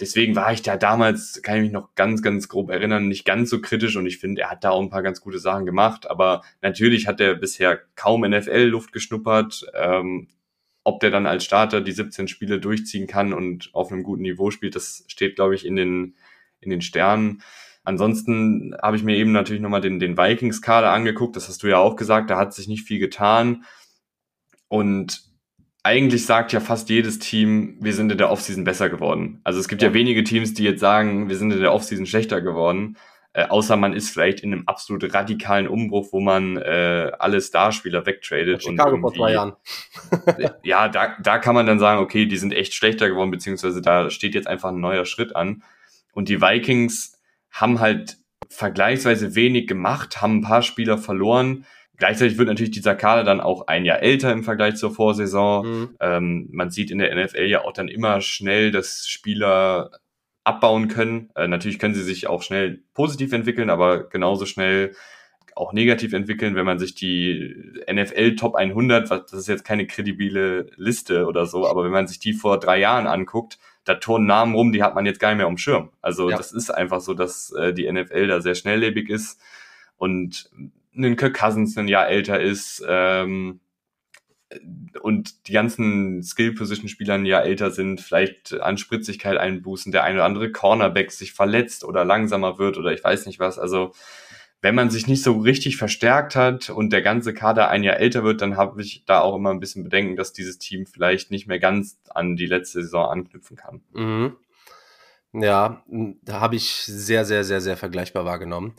[0.00, 3.50] deswegen war ich da damals, kann ich mich noch ganz, ganz grob erinnern, nicht ganz
[3.50, 6.08] so kritisch und ich finde, er hat da auch ein paar ganz gute Sachen gemacht,
[6.10, 9.66] aber natürlich hat er bisher kaum NFL-Luft geschnuppert.
[9.74, 10.28] Ähm,
[10.86, 14.52] ob der dann als Starter die 17 Spiele durchziehen kann und auf einem guten Niveau
[14.52, 16.14] spielt, das steht, glaube ich, in den,
[16.60, 17.42] in den Sternen.
[17.82, 21.78] Ansonsten habe ich mir eben natürlich nochmal den, den Vikings-Kader angeguckt, das hast du ja
[21.78, 23.64] auch gesagt, da hat sich nicht viel getan.
[24.68, 25.25] Und
[25.86, 29.40] eigentlich sagt ja fast jedes Team, wir sind in der Offseason besser geworden.
[29.44, 29.88] Also es gibt ja.
[29.88, 32.96] ja wenige Teams, die jetzt sagen, wir sind in der Offseason schlechter geworden.
[33.32, 38.04] Äh, außer man ist vielleicht in einem absolut radikalen Umbruch, wo man äh, alle Starspieler
[38.04, 38.64] wegtradet.
[38.64, 39.52] Ja, Chicago vor zwei Jahren.
[40.64, 44.10] ja, da, da kann man dann sagen, okay, die sind echt schlechter geworden, beziehungsweise da
[44.10, 45.62] steht jetzt einfach ein neuer Schritt an.
[46.12, 47.16] Und die Vikings
[47.52, 48.16] haben halt
[48.48, 51.64] vergleichsweise wenig gemacht, haben ein paar Spieler verloren,
[51.96, 55.66] Gleichzeitig wird natürlich dieser Kader dann auch ein Jahr älter im Vergleich zur Vorsaison.
[55.66, 55.96] Mhm.
[56.00, 59.90] Ähm, man sieht in der NFL ja auch dann immer schnell, dass Spieler
[60.44, 61.30] abbauen können.
[61.34, 64.92] Äh, natürlich können sie sich auch schnell positiv entwickeln, aber genauso schnell
[65.56, 67.56] auch negativ entwickeln, wenn man sich die
[67.90, 72.18] NFL Top 100, das ist jetzt keine kredibile Liste oder so, aber wenn man sich
[72.18, 75.38] die vor drei Jahren anguckt, da turnen Namen rum, die hat man jetzt gar nicht
[75.38, 75.90] mehr um Schirm.
[76.02, 76.36] Also ja.
[76.36, 79.40] das ist einfach so, dass äh, die NFL da sehr schnelllebig ist
[79.96, 80.50] und
[80.96, 83.60] ein Kirk Cousins ein Jahr älter ist ähm,
[85.02, 90.24] und die ganzen Skill-Position-Spieler ein Jahr älter sind, vielleicht an Spritzigkeit einbußen, der eine oder
[90.24, 93.58] andere Cornerback sich verletzt oder langsamer wird oder ich weiß nicht was.
[93.58, 93.92] Also
[94.62, 98.24] wenn man sich nicht so richtig verstärkt hat und der ganze Kader ein Jahr älter
[98.24, 101.46] wird, dann habe ich da auch immer ein bisschen Bedenken, dass dieses Team vielleicht nicht
[101.46, 103.82] mehr ganz an die letzte Saison anknüpfen kann.
[103.92, 104.36] Mhm.
[105.32, 105.82] Ja,
[106.22, 108.74] da habe ich sehr, sehr, sehr, sehr vergleichbar wahrgenommen.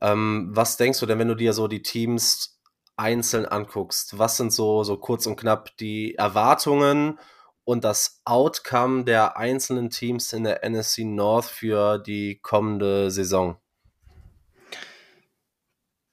[0.00, 2.60] Ähm, was denkst du denn, wenn du dir so die Teams
[2.96, 4.18] einzeln anguckst?
[4.18, 7.18] Was sind so, so kurz und knapp die Erwartungen
[7.64, 13.56] und das Outcome der einzelnen Teams in der NSC North für die kommende Saison?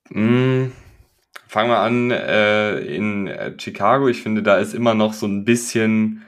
[0.09, 0.67] Mm,
[1.47, 4.07] fangen wir an äh, in äh, Chicago.
[4.07, 6.25] Ich finde, da ist immer noch so ein bisschen,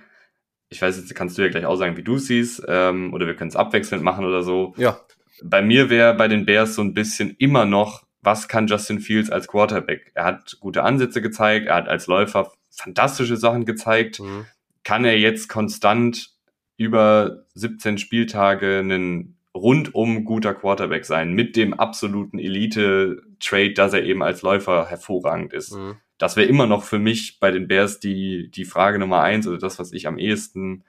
[0.70, 3.36] ich weiß jetzt, kannst du ja gleich auch sagen, wie du siehst, ähm, oder wir
[3.36, 4.74] können es abwechselnd machen oder so.
[4.78, 5.00] Ja
[5.44, 9.30] bei mir wäre bei den Bears so ein bisschen immer noch was kann Justin Fields
[9.30, 10.12] als Quarterback?
[10.14, 14.20] Er hat gute Ansätze gezeigt, er hat als Läufer fantastische Sachen gezeigt.
[14.20, 14.46] Mhm.
[14.84, 16.32] Kann er jetzt konstant
[16.78, 24.24] über 17 Spieltage einen rundum guter Quarterback sein, mit dem absoluten Elite-Trade, dass er eben
[24.24, 25.74] als Läufer hervorragend ist.
[25.74, 25.98] Mhm.
[26.18, 29.58] Das wäre immer noch für mich bei den Bears die, die Frage Nummer eins oder
[29.58, 30.84] das, was ich am ehesten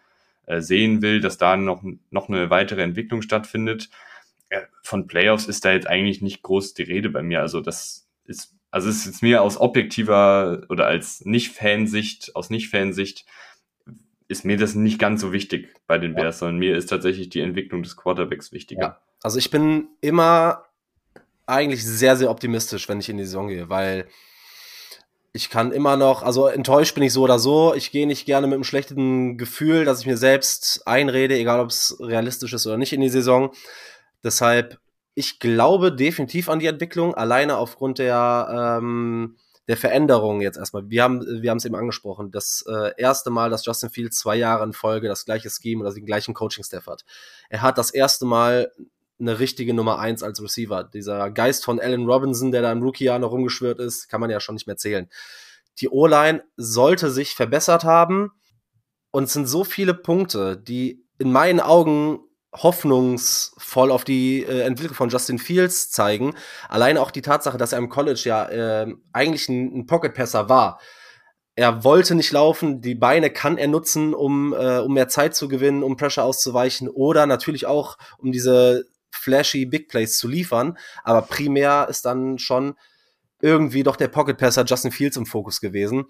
[0.47, 3.89] äh, sehen will, dass da noch, noch eine weitere Entwicklung stattfindet.
[4.51, 7.41] Ja, von Playoffs ist da jetzt eigentlich nicht groß die Rede bei mir.
[7.41, 13.27] Also das ist, also es ist jetzt mir aus objektiver oder als Nicht-Fansicht, aus Nicht-Fansicht
[14.29, 16.41] ist mir das nicht ganz so wichtig bei den Bears, ja.
[16.41, 18.81] sondern mir ist tatsächlich die Entwicklung des Quarterbacks wichtiger.
[18.81, 19.01] Ja.
[19.23, 20.67] Also ich bin immer
[21.47, 24.07] eigentlich sehr, sehr optimistisch, wenn ich in die Saison gehe, weil
[25.33, 27.75] ich kann immer noch, also enttäuscht bin ich so oder so.
[27.75, 31.71] Ich gehe nicht gerne mit einem schlechten Gefühl, dass ich mir selbst einrede, egal ob
[31.71, 33.53] es realistisch ist oder nicht in die Saison.
[34.23, 34.79] Deshalb,
[35.14, 39.37] ich glaube definitiv an die Entwicklung, alleine aufgrund der ähm,
[39.68, 40.91] der Veränderung jetzt erstmal.
[40.91, 44.35] Wir haben wir haben es eben angesprochen, das äh, erste Mal, dass Justin Fields zwei
[44.35, 47.05] Jahre in Folge das gleiche Scheme oder den gleichen Coaching-Staff hat.
[47.51, 48.73] Er hat das erste Mal
[49.21, 50.83] eine richtige Nummer eins als Receiver.
[50.85, 54.41] Dieser Geist von Allen Robinson, der da im Rookie-Jahr noch rumgeschwört ist, kann man ja
[54.41, 55.09] schon nicht mehr zählen.
[55.79, 58.33] Die O-Line sollte sich verbessert haben
[59.12, 62.21] und es sind so viele Punkte, die in meinen Augen
[62.53, 66.35] hoffnungsvoll auf die äh, Entwicklung von Justin Fields zeigen.
[66.69, 70.81] Alleine auch die Tatsache, dass er im College ja äh, eigentlich ein, ein Pocket-Passer war.
[71.55, 75.49] Er wollte nicht laufen, die Beine kann er nutzen, um, äh, um mehr Zeit zu
[75.49, 80.79] gewinnen, um Pressure auszuweichen oder natürlich auch, um diese flashy Big Plays zu liefern.
[81.05, 82.75] Aber primär ist dann schon
[83.43, 86.07] irgendwie doch der Pocket Passer Justin Fields im Fokus gewesen.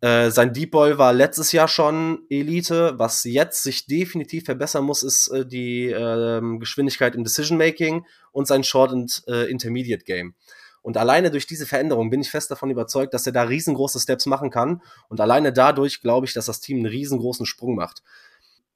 [0.00, 2.94] Äh, sein Deep Ball war letztes Jahr schon Elite.
[2.98, 8.46] Was jetzt sich definitiv verbessern muss, ist äh, die äh, Geschwindigkeit im Decision Making und
[8.46, 10.34] sein Short und äh, Intermediate Game.
[10.82, 14.26] Und alleine durch diese Veränderung bin ich fest davon überzeugt, dass er da riesengroße Steps
[14.26, 14.82] machen kann.
[15.08, 18.02] Und alleine dadurch glaube ich, dass das Team einen riesengroßen Sprung macht.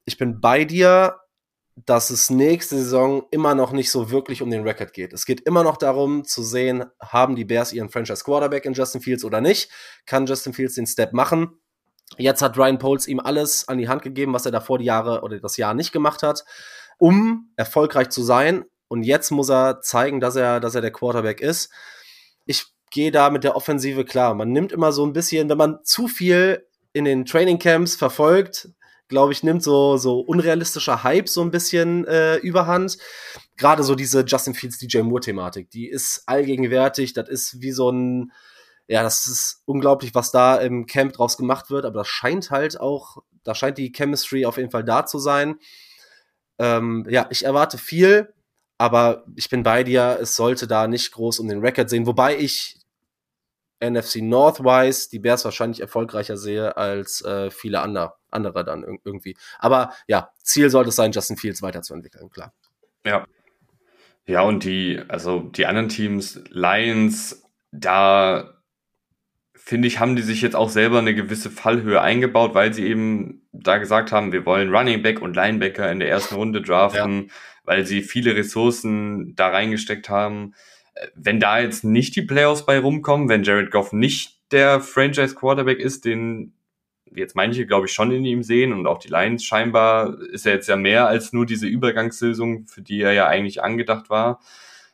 [0.04, 1.21] Ich bin bei dir
[1.76, 5.12] dass es nächste Saison immer noch nicht so wirklich um den Record geht.
[5.12, 9.00] Es geht immer noch darum zu sehen, haben die Bears ihren Franchise Quarterback in Justin
[9.00, 9.70] Fields oder nicht?
[10.04, 11.58] Kann Justin Fields den Step machen?
[12.18, 15.22] Jetzt hat Ryan Poles ihm alles an die Hand gegeben, was er davor die Jahre
[15.22, 16.44] oder das Jahr nicht gemacht hat,
[16.98, 18.64] um erfolgreich zu sein.
[18.88, 21.72] Und jetzt muss er zeigen, dass er, dass er der Quarterback ist.
[22.44, 24.34] Ich gehe da mit der Offensive klar.
[24.34, 28.68] Man nimmt immer so ein bisschen, wenn man zu viel in den Training Camps verfolgt,
[29.08, 32.98] glaube ich, nimmt so, so unrealistischer Hype so ein bisschen äh, überhand.
[33.56, 38.32] Gerade so diese Justin Fields DJ Moore-Thematik, die ist allgegenwärtig, das ist wie so ein,
[38.88, 42.80] ja, das ist unglaublich, was da im Camp draus gemacht wird, aber das scheint halt
[42.80, 45.56] auch, da scheint die Chemistry auf jeden Fall da zu sein.
[46.58, 48.32] Ähm, ja, ich erwarte viel,
[48.78, 52.36] aber ich bin bei dir, es sollte da nicht groß um den Record sehen, wobei
[52.38, 52.78] ich
[53.82, 59.36] NFC Northwise die Bears wahrscheinlich erfolgreicher sehe als äh, viele andere, andere dann irgendwie.
[59.58, 62.52] Aber ja, Ziel sollte es sein, Justin Fields weiterzuentwickeln, klar.
[63.04, 63.26] Ja.
[64.26, 68.54] Ja, und die, also die anderen Teams, Lions, da
[69.54, 73.46] finde ich, haben die sich jetzt auch selber eine gewisse Fallhöhe eingebaut, weil sie eben
[73.52, 77.34] da gesagt haben, wir wollen Running Back und Linebacker in der ersten Runde draften, ja.
[77.64, 80.54] weil sie viele Ressourcen da reingesteckt haben
[81.14, 85.78] wenn da jetzt nicht die Playoffs bei rumkommen, wenn Jared Goff nicht der Franchise Quarterback
[85.78, 86.54] ist, den
[87.14, 90.54] jetzt manche, glaube ich, schon in ihm sehen und auch die Lions scheinbar ist er
[90.54, 94.40] jetzt ja mehr als nur diese Übergangslösung, für die er ja eigentlich angedacht war.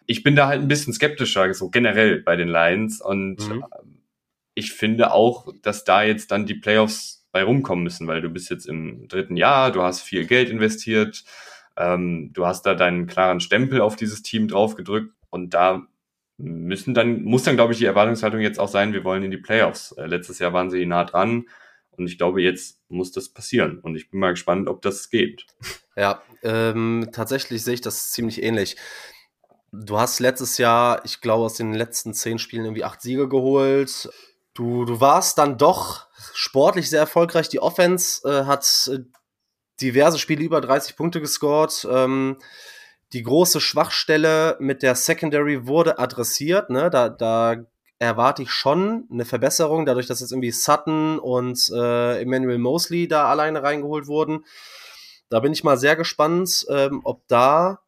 [0.07, 3.65] Ich bin da halt ein bisschen skeptischer, so generell bei den Lions und mhm.
[4.55, 8.51] ich finde auch, dass da jetzt dann die Playoffs bei rumkommen müssen, weil du bist
[8.51, 11.25] jetzt im dritten Jahr, du hast viel Geld investiert,
[11.77, 15.87] ähm, du hast da deinen klaren Stempel auf dieses Team drauf gedrückt und da
[16.39, 19.37] müssen dann, muss dann, glaube ich, die Erwartungshaltung jetzt auch sein, wir wollen in die
[19.37, 19.93] Playoffs.
[19.93, 21.45] Äh, letztes Jahr waren sie nah dran
[21.99, 23.81] und ich glaube, jetzt muss das passieren.
[23.81, 25.47] Und ich bin mal gespannt, ob das geht.
[25.97, 28.77] Ja, ähm, tatsächlich sehe ich das ziemlich ähnlich.
[29.73, 34.09] Du hast letztes Jahr, ich glaube, aus den letzten zehn Spielen irgendwie acht Siege geholt.
[34.55, 37.49] Du, du warst dann doch sportlich sehr erfolgreich.
[37.49, 39.01] Die Offense äh, hat äh,
[39.81, 41.87] diverse Spiele über 30 Punkte gescored.
[41.91, 42.39] Ähm,
[43.13, 46.71] die große Schwachstelle mit der Secondary wurde adressiert.
[46.71, 46.91] Ne?
[46.91, 47.57] Da, da
[47.99, 53.29] erwarte ich schon eine Verbesserung, dadurch, dass jetzt irgendwie Sutton und äh, Emmanuel Mosley da
[53.29, 54.45] alleine reingeholt wurden.
[55.29, 57.81] Da bin ich mal sehr gespannt, ähm, ob da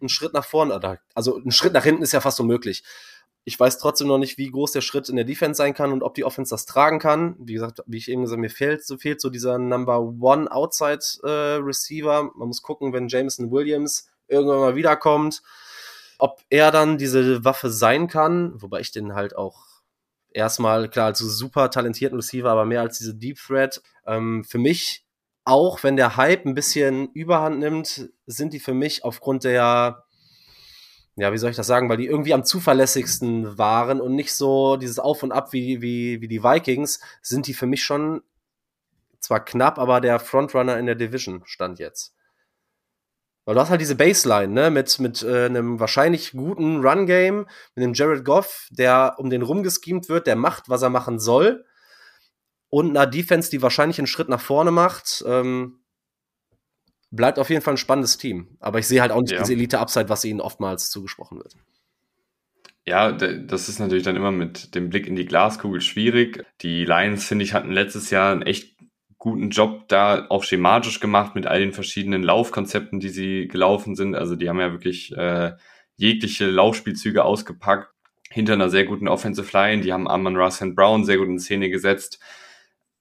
[0.00, 2.82] ein Schritt nach vorne, also ein Schritt nach hinten ist ja fast unmöglich.
[3.44, 6.02] Ich weiß trotzdem noch nicht, wie groß der Schritt in der Defense sein kann und
[6.02, 7.36] ob die Offense das tragen kann.
[7.38, 11.00] Wie gesagt, wie ich eben gesagt, mir fehlt so fehlt so dieser Number One Outside
[11.22, 12.30] äh, Receiver.
[12.34, 15.42] Man muss gucken, wenn Jameson Williams irgendwann mal wiederkommt.
[16.20, 19.66] Ob er dann diese Waffe sein kann, wobei ich den halt auch
[20.32, 23.82] erstmal, klar, als super talentierten Receiver, aber mehr als diese Deep Threat.
[24.06, 25.04] Ähm, für mich,
[25.44, 30.04] auch wenn der Hype ein bisschen Überhand nimmt, sind die für mich aufgrund der,
[31.16, 34.76] ja, wie soll ich das sagen, weil die irgendwie am zuverlässigsten waren und nicht so
[34.76, 38.22] dieses Auf und Ab wie, wie, wie die Vikings, sind die für mich schon
[39.18, 42.14] zwar knapp, aber der Frontrunner in der Division stand jetzt.
[43.50, 47.84] Weil du hast halt diese Baseline, ne, mit, mit äh, einem wahrscheinlich guten Run-Game, mit
[47.84, 51.64] einem Jared Goff, der um den rumgeschemt wird, der macht, was er machen soll.
[52.68, 55.24] Und einer Defense, die wahrscheinlich einen Schritt nach vorne macht.
[55.26, 55.80] Ähm,
[57.10, 58.56] bleibt auf jeden Fall ein spannendes Team.
[58.60, 59.40] Aber ich sehe halt auch nicht ja.
[59.40, 61.56] diese Elite-Upside, was ihnen oftmals zugesprochen wird.
[62.86, 66.46] Ja, das ist natürlich dann immer mit dem Blick in die Glaskugel schwierig.
[66.60, 68.79] Die Lions, finde ich, hatten letztes Jahr einen echt
[69.20, 74.16] guten Job da auch schematisch gemacht mit all den verschiedenen Laufkonzepten, die sie gelaufen sind.
[74.16, 75.52] Also die haben ja wirklich äh,
[75.96, 77.90] jegliche Laufspielzüge ausgepackt
[78.30, 79.82] hinter einer sehr guten Offensive Line.
[79.82, 82.18] Die haben Amon Russ Brown sehr gut in Szene gesetzt.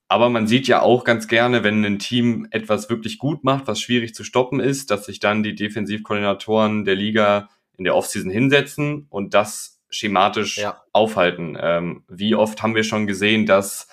[0.10, 3.80] Aber man sieht ja auch ganz gerne, wenn ein Team etwas wirklich gut macht, was
[3.80, 7.48] schwierig zu stoppen ist, dass sich dann die Defensivkoordinatoren der Liga
[7.78, 10.82] in der Offseason hinsetzen und das schematisch ja.
[10.92, 11.58] aufhalten.
[11.62, 13.88] Ähm, wie oft haben wir schon gesehen, dass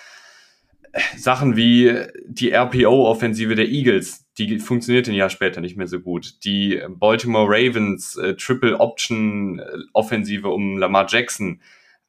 [1.16, 1.94] Sachen wie
[2.26, 6.44] die RPO-Offensive der Eagles, die funktioniert ein Jahr später nicht mehr so gut.
[6.44, 11.60] Die Baltimore Ravens äh, Triple Option äh, Offensive um Lamar Jackson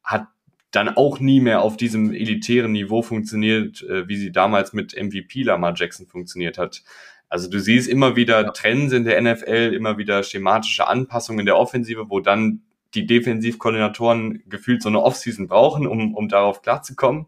[0.02, 0.26] hat
[0.70, 5.42] dann auch nie mehr auf diesem elitären Niveau funktioniert, äh, wie sie damals mit MVP
[5.42, 6.82] Lamar Jackson funktioniert hat.
[7.30, 8.52] Also du siehst immer wieder.
[8.52, 12.62] Trends in der NFL, immer wieder schematische Anpassungen in der Offensive, wo dann
[12.94, 17.26] die Defensivkoordinatoren gefühlt so eine Offseason brauchen, um, um darauf klarzukommen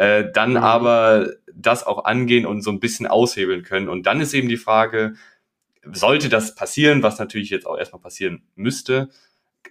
[0.00, 0.56] äh, dann mhm.
[0.56, 3.90] aber das auch angehen und so ein bisschen aushebeln können.
[3.90, 5.12] Und dann ist eben die Frage,
[5.92, 9.10] sollte das passieren, was natürlich jetzt auch erstmal passieren müsste,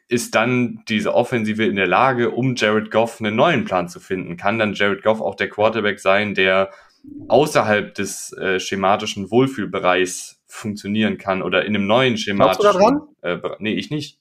[0.07, 4.37] ist dann diese Offensive in der Lage, um Jared Goff einen neuen Plan zu finden?
[4.37, 6.69] Kann dann Jared Goff auch der Quarterback sein, der
[7.27, 13.01] außerhalb des äh, schematischen Wohlfühlbereichs funktionieren kann oder in einem neuen schematischen.
[13.23, 14.18] Äh, nee, ich nicht.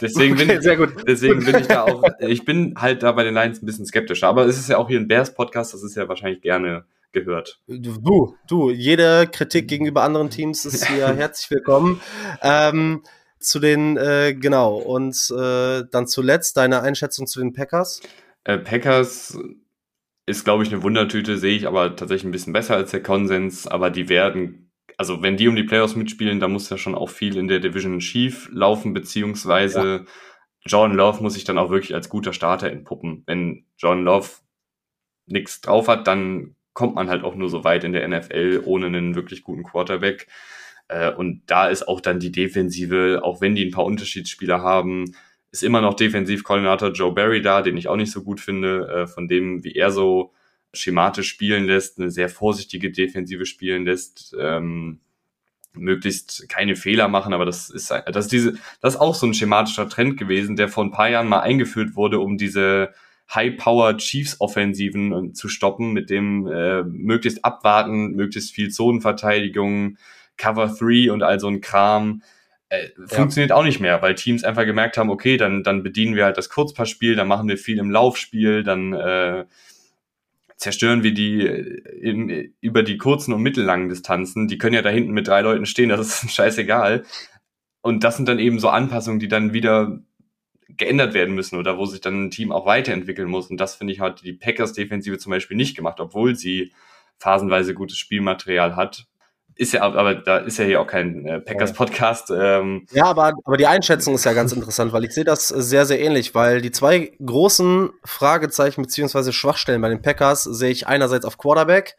[0.00, 0.92] Deswegen, okay, bin, sehr gut.
[1.06, 4.28] deswegen bin ich da auch, ich bin halt da bei den Lions ein bisschen skeptischer.
[4.28, 7.60] Aber es ist ja auch hier ein Bears-Podcast, das ist ja wahrscheinlich gerne gehört.
[7.66, 12.00] Du, du, jede Kritik gegenüber anderen Teams ist hier herzlich willkommen.
[12.42, 13.02] Ähm,
[13.38, 18.00] zu den, äh, genau, und äh, dann zuletzt deine Einschätzung zu den Packers?
[18.44, 19.38] Äh, Packers
[20.26, 23.66] ist, glaube ich, eine Wundertüte, sehe ich aber tatsächlich ein bisschen besser als der Konsens,
[23.66, 24.63] aber die werden
[25.04, 27.60] also wenn die um die Playoffs mitspielen, dann muss ja schon auch viel in der
[27.60, 30.04] Division schief laufen, beziehungsweise ja.
[30.64, 33.22] John Love muss sich dann auch wirklich als guter Starter entpuppen.
[33.26, 34.30] Wenn John Love
[35.26, 38.86] nichts drauf hat, dann kommt man halt auch nur so weit in der NFL ohne
[38.86, 40.26] einen wirklich guten Quarterback.
[40.88, 45.14] Äh, und da ist auch dann die Defensive, auch wenn die ein paar Unterschiedsspieler haben,
[45.50, 49.06] ist immer noch Defensivkoordinator Joe Barry da, den ich auch nicht so gut finde, äh,
[49.06, 50.32] von dem, wie er so
[50.74, 55.00] schematisch spielen lässt, eine sehr vorsichtige Defensive spielen lässt, ähm,
[55.74, 59.34] möglichst keine Fehler machen, aber das ist, das ist diese, das ist auch so ein
[59.34, 62.92] schematischer Trend gewesen, der vor ein paar Jahren mal eingeführt wurde, um diese
[63.32, 69.96] High-Power Chiefs-Offensiven zu stoppen, mit dem äh, möglichst abwarten, möglichst viel Zonenverteidigung,
[70.36, 72.22] Cover 3 und all so ein Kram.
[72.68, 73.56] Äh, funktioniert ja.
[73.56, 76.50] auch nicht mehr, weil Teams einfach gemerkt haben, okay, dann, dann bedienen wir halt das
[76.50, 79.44] Kurzpassspiel, dann machen wir viel im Laufspiel, dann äh,
[80.56, 84.48] zerstören wir die äh, im, über die kurzen und mittellangen Distanzen.
[84.48, 87.04] Die können ja da hinten mit drei Leuten stehen, das ist scheißegal.
[87.82, 90.00] Und das sind dann eben so Anpassungen, die dann wieder
[90.68, 93.50] geändert werden müssen oder wo sich dann ein Team auch weiterentwickeln muss.
[93.50, 96.72] Und das finde ich hat die Packers-Defensive zum Beispiel nicht gemacht, obwohl sie
[97.18, 99.06] phasenweise gutes Spielmaterial hat
[99.56, 102.32] ist ja, aber da ist ja hier auch kein äh, Packers-Podcast.
[102.36, 102.86] Ähm.
[102.92, 106.00] Ja, aber, aber die Einschätzung ist ja ganz interessant, weil ich sehe das sehr, sehr
[106.00, 111.38] ähnlich, weil die zwei großen Fragezeichen beziehungsweise Schwachstellen bei den Packers sehe ich einerseits auf
[111.38, 111.96] Quarterback,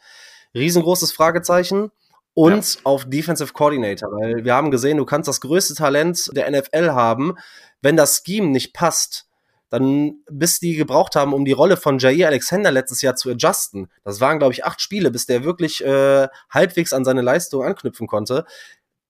[0.54, 1.92] riesengroßes Fragezeichen,
[2.36, 2.82] und ja.
[2.84, 7.36] auf Defensive Coordinator, weil wir haben gesehen, du kannst das größte Talent der NFL haben,
[7.82, 9.26] wenn das Scheme nicht passt,
[9.76, 13.90] dann bis die gebraucht haben, um die Rolle von Jair Alexander letztes Jahr zu adjusten.
[14.06, 18.08] Das waren, glaube ich, acht Spiele, bis der wirklich äh, halbwegs an seine Leistung anknüpfen
[18.08, 18.46] konnte.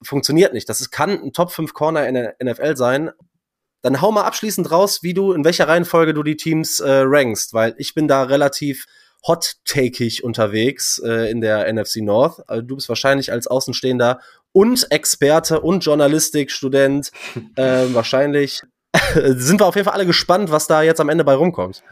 [0.02, 0.68] Funktioniert nicht.
[0.68, 3.12] Das ist, kann ein Top 5 Corner in der NFL sein.
[3.84, 7.54] Dann hau mal abschließend raus, wie du, in welcher Reihenfolge du die Teams äh, rankst,
[7.54, 8.86] weil ich bin da relativ
[9.28, 12.42] hot-takig unterwegs äh, in der NFC North.
[12.48, 14.20] Also du bist wahrscheinlich als Außenstehender
[14.52, 17.12] und Experte und Journalistikstudent
[17.56, 18.64] äh, wahrscheinlich
[19.36, 21.84] sind wir auf jeden Fall alle gespannt, was da jetzt am Ende bei rumkommt.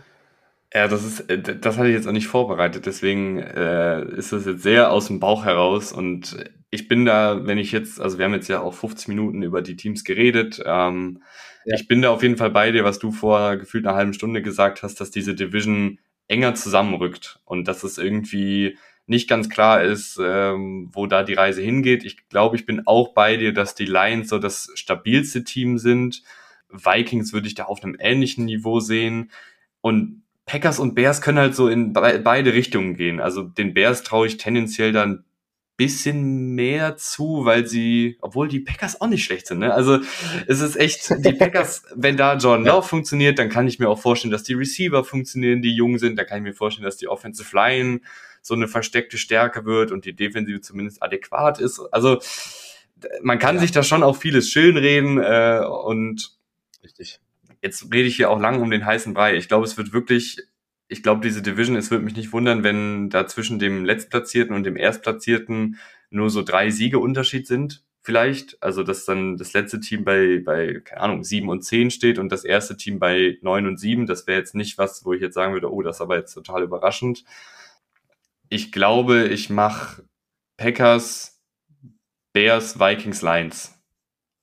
[0.73, 4.45] Ja, das ist, äh, das hatte ich jetzt auch nicht vorbereitet, deswegen äh, ist das
[4.45, 6.37] jetzt sehr aus dem Bauch heraus und
[6.71, 9.61] ich bin da, wenn ich jetzt, also wir haben jetzt ja auch 50 Minuten über
[9.61, 11.21] die Teams geredet, ähm,
[11.65, 11.75] ja.
[11.75, 14.41] ich bin da auf jeden Fall bei dir, was du vor gefühlt einer halben Stunde
[14.41, 20.19] gesagt hast, dass diese Division enger zusammenrückt und dass es irgendwie nicht ganz klar ist,
[20.23, 22.05] ähm, wo da die Reise hingeht.
[22.05, 26.23] Ich glaube, ich bin auch bei dir, dass die Lions so das stabilste Team sind.
[26.73, 29.31] Vikings würde ich da auf einem ähnlichen Niveau sehen.
[29.81, 33.19] Und Packers und Bears können halt so in be beide Richtungen gehen.
[33.19, 35.23] Also den Bears traue ich tendenziell dann
[35.75, 39.73] bisschen mehr zu, weil sie, obwohl die Packers auch nicht schlecht sind, ne?
[39.73, 39.99] Also
[40.45, 43.99] es ist echt, die Packers, wenn da Jordan Love funktioniert, dann kann ich mir auch
[43.99, 47.07] vorstellen, dass die Receiver funktionieren, die jung sind, dann kann ich mir vorstellen, dass die
[47.07, 48.01] Offensive Line
[48.43, 51.79] so eine versteckte Stärke wird und die Defensive zumindest adäquat ist.
[51.91, 52.19] Also
[53.21, 53.61] man kann ja.
[53.61, 56.33] sich da schon auch vieles schönreden äh, und
[56.83, 57.19] Richtig
[57.63, 59.35] jetzt rede ich hier auch lang um den heißen Brei.
[59.35, 60.37] Ich glaube, es wird wirklich,
[60.87, 64.63] ich glaube, diese Division, es würde mich nicht wundern, wenn da zwischen dem Letztplatzierten und
[64.63, 65.79] dem Erstplatzierten
[66.09, 68.61] nur so drei Siege Unterschied sind, vielleicht.
[68.61, 72.31] Also, dass dann das letzte Team bei, bei, keine Ahnung, sieben und zehn steht und
[72.31, 74.05] das erste Team bei neun und sieben.
[74.05, 76.33] Das wäre jetzt nicht was, wo ich jetzt sagen würde, oh, das ist aber jetzt
[76.33, 77.23] total überraschend.
[78.49, 80.03] Ich glaube, ich mache
[80.57, 81.41] Packers,
[82.33, 83.73] Bears, Vikings, Lions.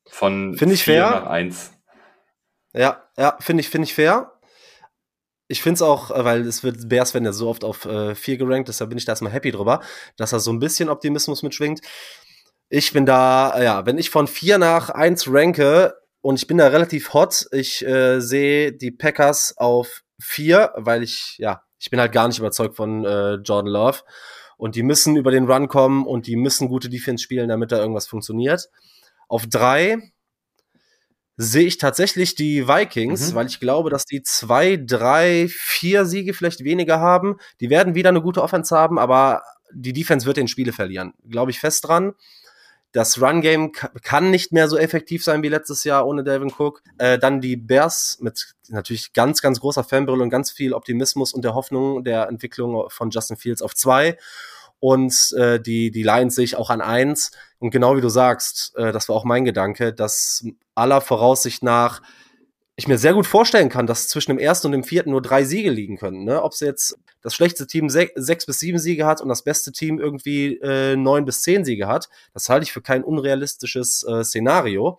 [0.08, 1.10] Von Finde ich fair.
[1.10, 1.72] nach eins.
[2.72, 4.32] Ja, ja, finde ich, finde ich fair.
[5.48, 8.14] Ich finde es auch, äh, weil es wird, Bears werden ja so oft auf äh,
[8.14, 9.80] 4 gerankt, deshalb bin ich da erstmal happy drüber,
[10.16, 11.80] dass er so ein bisschen Optimismus mitschwingt.
[12.68, 16.58] Ich bin da, äh, ja, wenn ich von 4 nach 1 ranke und ich bin
[16.58, 21.98] da relativ hot, ich äh, sehe die Packers auf 4, weil ich, ja, ich bin
[21.98, 24.00] halt gar nicht überzeugt von äh, Jordan Love.
[24.56, 27.78] Und die müssen über den Run kommen und die müssen gute Defense spielen, damit da
[27.78, 28.68] irgendwas funktioniert.
[29.26, 30.12] Auf 3
[31.42, 33.34] sehe ich tatsächlich die Vikings, mhm.
[33.34, 37.38] weil ich glaube, dass die zwei, drei, vier Siege vielleicht weniger haben.
[37.60, 41.14] Die werden wieder eine gute Offense haben, aber die Defense wird den Spiele verlieren.
[41.26, 42.12] Glaube ich fest dran.
[42.92, 43.72] Das Run-Game
[44.02, 46.82] kann nicht mehr so effektiv sein wie letztes Jahr ohne Devin Cook.
[46.98, 51.42] Äh, dann die Bears mit natürlich ganz, ganz großer Fanbrille und ganz viel Optimismus und
[51.42, 54.18] der Hoffnung der Entwicklung von Justin Fields auf zwei
[54.80, 57.30] und äh, die, die Lions sich auch an eins.
[57.58, 62.00] Und genau wie du sagst, äh, das war auch mein Gedanke, dass aller Voraussicht nach
[62.80, 65.44] ich mir sehr gut vorstellen kann, dass zwischen dem ersten und dem vierten nur drei
[65.44, 66.24] Siege liegen können.
[66.24, 66.42] Ne?
[66.42, 69.70] Ob es jetzt das schlechteste Team se sechs bis sieben Siege hat und das beste
[69.70, 74.24] Team irgendwie äh, neun bis zehn Siege hat, das halte ich für kein unrealistisches äh,
[74.24, 74.98] Szenario.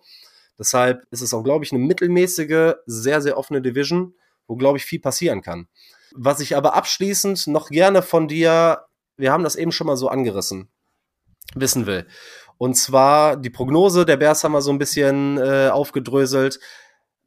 [0.58, 4.14] Deshalb ist es auch, glaube ich, eine mittelmäßige, sehr, sehr offene Division,
[4.46, 5.66] wo, glaube ich, viel passieren kann.
[6.14, 8.84] Was ich aber abschließend noch gerne von dir
[9.22, 10.68] wir haben das eben schon mal so angerissen,
[11.54, 12.06] wissen will.
[12.58, 16.58] Und zwar die Prognose der Bears haben wir so ein bisschen äh, aufgedröselt.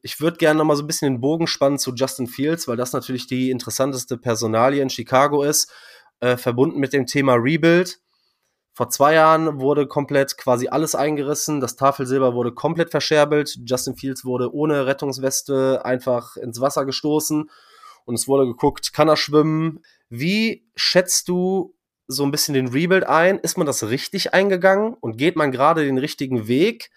[0.02, 2.76] Ich würde gerne noch mal so ein bisschen den Bogen spannen zu Justin Fields, weil
[2.76, 5.72] das natürlich die interessanteste Personalie in Chicago ist,
[6.20, 7.98] äh, verbunden mit dem Thema Rebuild.
[8.74, 11.60] Vor zwei Jahren wurde komplett quasi alles eingerissen.
[11.60, 13.58] Das Tafelsilber wurde komplett verscherbelt.
[13.64, 17.50] Justin Fields wurde ohne Rettungsweste einfach ins Wasser gestoßen.
[18.04, 19.80] Und es wurde geguckt, kann er schwimmen?
[20.08, 21.75] Wie schätzt du
[22.08, 23.38] so ein bisschen den Rebuild ein?
[23.38, 26.90] Ist man das richtig eingegangen und geht man gerade den richtigen Weg?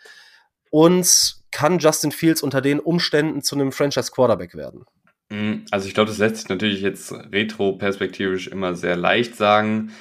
[0.71, 4.85] Und kann Justin Fields unter den Umständen zu einem Franchise Quarterback werden?
[5.29, 9.91] Mm, also ich glaube, das lässt sich natürlich jetzt retro-perspektivisch immer sehr leicht sagen.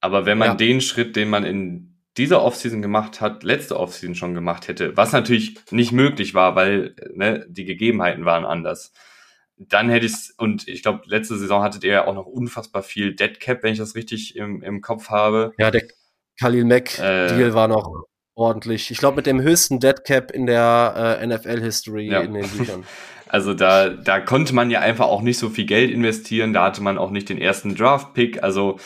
[0.00, 0.54] Aber wenn man ja.
[0.54, 5.12] den Schritt, den man in dieser Offseason gemacht hat, letzte Offseason schon gemacht hätte, was
[5.12, 8.92] natürlich nicht möglich war, weil ne, die Gegebenheiten waren anders
[9.68, 12.82] dann hätte ich es, und ich glaube, letzte Saison hattet ihr ja auch noch unfassbar
[12.82, 15.52] viel Deadcap, wenn ich das richtig im, im Kopf habe.
[15.58, 15.82] Ja, der
[16.38, 18.90] Khalil Mack-Deal äh, war noch ordentlich.
[18.90, 22.20] Ich glaube, mit dem höchsten Deadcap in der äh, NFL-History ja.
[22.20, 22.84] in den Büchern.
[23.28, 26.82] Also da, da konnte man ja einfach auch nicht so viel Geld investieren, da hatte
[26.82, 28.42] man auch nicht den ersten Draft-Pick.
[28.42, 28.78] Also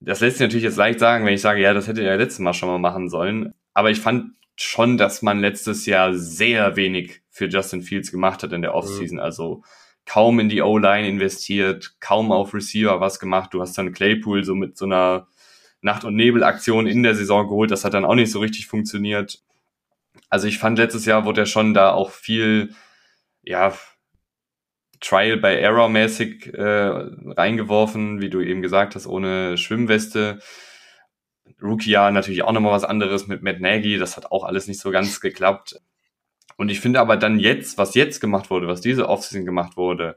[0.00, 2.16] das lässt sich natürlich jetzt leicht sagen, wenn ich sage, ja, das hätte ihr ja
[2.16, 3.54] letztes Mal schon mal machen sollen.
[3.72, 8.52] Aber ich fand schon, dass man letztes Jahr sehr wenig für Justin Fields gemacht hat
[8.52, 9.18] in der Offseason.
[9.18, 9.22] Mhm.
[9.22, 9.62] Also
[10.06, 13.54] kaum in die O-Line investiert, kaum auf Receiver was gemacht.
[13.54, 15.28] Du hast dann Claypool so mit so einer
[15.80, 17.70] Nacht- und Nebel-Aktion in der Saison geholt.
[17.70, 19.42] Das hat dann auch nicht so richtig funktioniert.
[20.28, 22.74] Also ich fand letztes Jahr wurde er schon da auch viel,
[23.42, 23.74] ja,
[25.00, 30.38] Trial by Error mäßig äh, reingeworfen, wie du eben gesagt hast, ohne Schwimmweste.
[31.60, 33.98] Rookie-Jahr natürlich auch nochmal was anderes mit Matt Nagy.
[33.98, 35.80] Das hat auch alles nicht so ganz geklappt.
[36.62, 40.16] Und ich finde aber dann jetzt, was jetzt gemacht wurde, was diese Offseason gemacht wurde,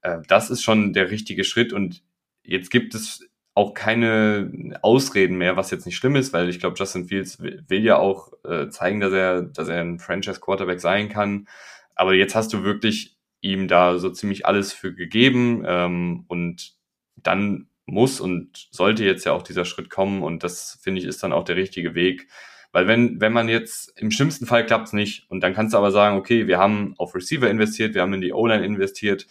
[0.00, 1.74] äh, das ist schon der richtige Schritt.
[1.74, 2.02] Und
[2.42, 6.78] jetzt gibt es auch keine Ausreden mehr, was jetzt nicht schlimm ist, weil ich glaube,
[6.78, 11.10] Justin Fields will, ja auch äh, zeigen, dass er, dass er ein Franchise Quarterback sein
[11.10, 11.46] kann.
[11.94, 16.72] Aber jetzt hast du wirklich ihm da so ziemlich alles für gegeben ähm, und
[17.16, 21.22] dann muss und sollte jetzt ja auch dieser Schritt kommen und das finde ich ist
[21.22, 22.28] dann auch der richtige Weg.
[22.72, 25.78] Weil wenn, wenn man jetzt, im schlimmsten Fall klappt es nicht und dann kannst du
[25.78, 29.26] aber sagen, okay, wir haben auf Receiver investiert, wir haben in die O-Line investiert,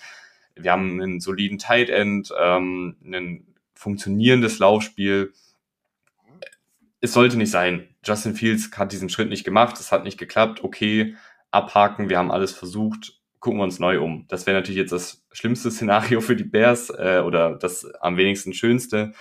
[0.55, 5.33] wir haben einen soliden Tight End, ähm, ein funktionierendes Laufspiel.
[6.99, 7.87] Es sollte nicht sein.
[8.05, 11.15] Justin Fields hat diesen Schritt nicht gemacht, es hat nicht geklappt, okay,
[11.49, 14.25] abhaken, wir haben alles versucht, gucken wir uns neu um.
[14.27, 18.53] Das wäre natürlich jetzt das schlimmste Szenario für die Bears äh, oder das am wenigsten
[18.53, 19.13] schönste.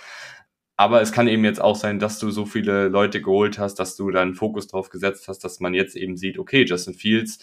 [0.80, 3.96] Aber es kann eben jetzt auch sein, dass du so viele Leute geholt hast, dass
[3.96, 7.38] du dann Fokus drauf gesetzt hast, dass man jetzt eben sieht, okay, Justin Fields,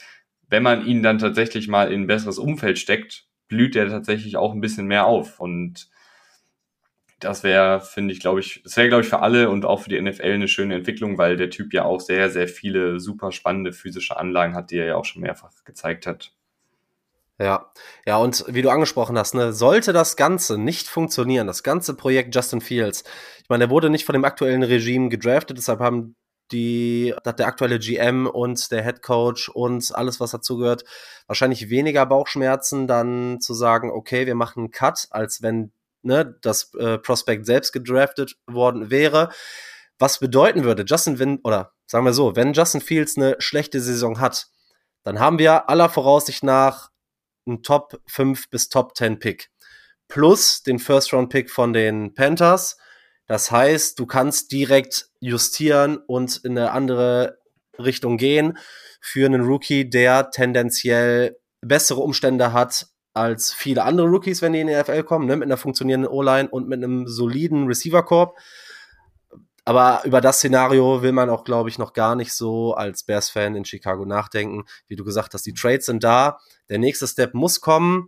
[0.50, 4.54] wenn man ihn dann tatsächlich mal in ein besseres Umfeld steckt, blüht er tatsächlich auch
[4.56, 5.40] ein bisschen mehr auf.
[5.40, 5.88] Und
[7.20, 9.90] das wäre, finde ich, glaube ich, das wäre, glaube ich, für alle und auch für
[9.90, 13.72] die NFL eine schöne Entwicklung, weil der Typ ja auch sehr, sehr viele super spannende
[13.72, 16.34] physische Anlagen hat, die er ja auch schon mehrfach gezeigt hat.
[17.40, 17.72] Ja,
[18.06, 22.34] ja, und wie du angesprochen hast, ne, sollte das Ganze nicht funktionieren, das ganze Projekt
[22.34, 23.04] Justin Fields,
[23.44, 26.16] ich meine, der wurde nicht von dem aktuellen Regime gedraftet, deshalb haben
[26.52, 30.84] die, hat der aktuelle GM und der Head Coach und alles, was dazu gehört,
[31.28, 35.72] wahrscheinlich weniger Bauchschmerzen, dann zu sagen, okay, wir machen einen Cut, als wenn
[36.02, 39.30] ne, das äh, Prospect selbst gedraftet worden wäre.
[40.00, 44.20] Was bedeuten würde, Justin, wenn, oder sagen wir so, wenn Justin Fields eine schlechte Saison
[44.20, 44.48] hat,
[45.04, 46.90] dann haben wir aller Voraussicht nach
[47.48, 49.50] einen Top 5 bis Top 10 Pick.
[50.08, 52.78] Plus den First Round Pick von den Panthers.
[53.28, 57.40] Das heißt, du kannst direkt justieren und in eine andere
[57.78, 58.58] Richtung gehen
[59.02, 64.68] für einen Rookie, der tendenziell bessere Umstände hat als viele andere Rookies, wenn die in
[64.68, 65.36] die NFL kommen, ne?
[65.36, 68.38] mit einer funktionierenden O-Line und mit einem soliden Receiver-Korb.
[69.68, 73.54] Aber über das Szenario will man auch, glaube ich, noch gar nicht so als Bears-Fan
[73.54, 74.64] in Chicago nachdenken.
[74.88, 76.40] Wie du gesagt hast, die Trades sind da.
[76.70, 78.08] Der nächste Step muss kommen.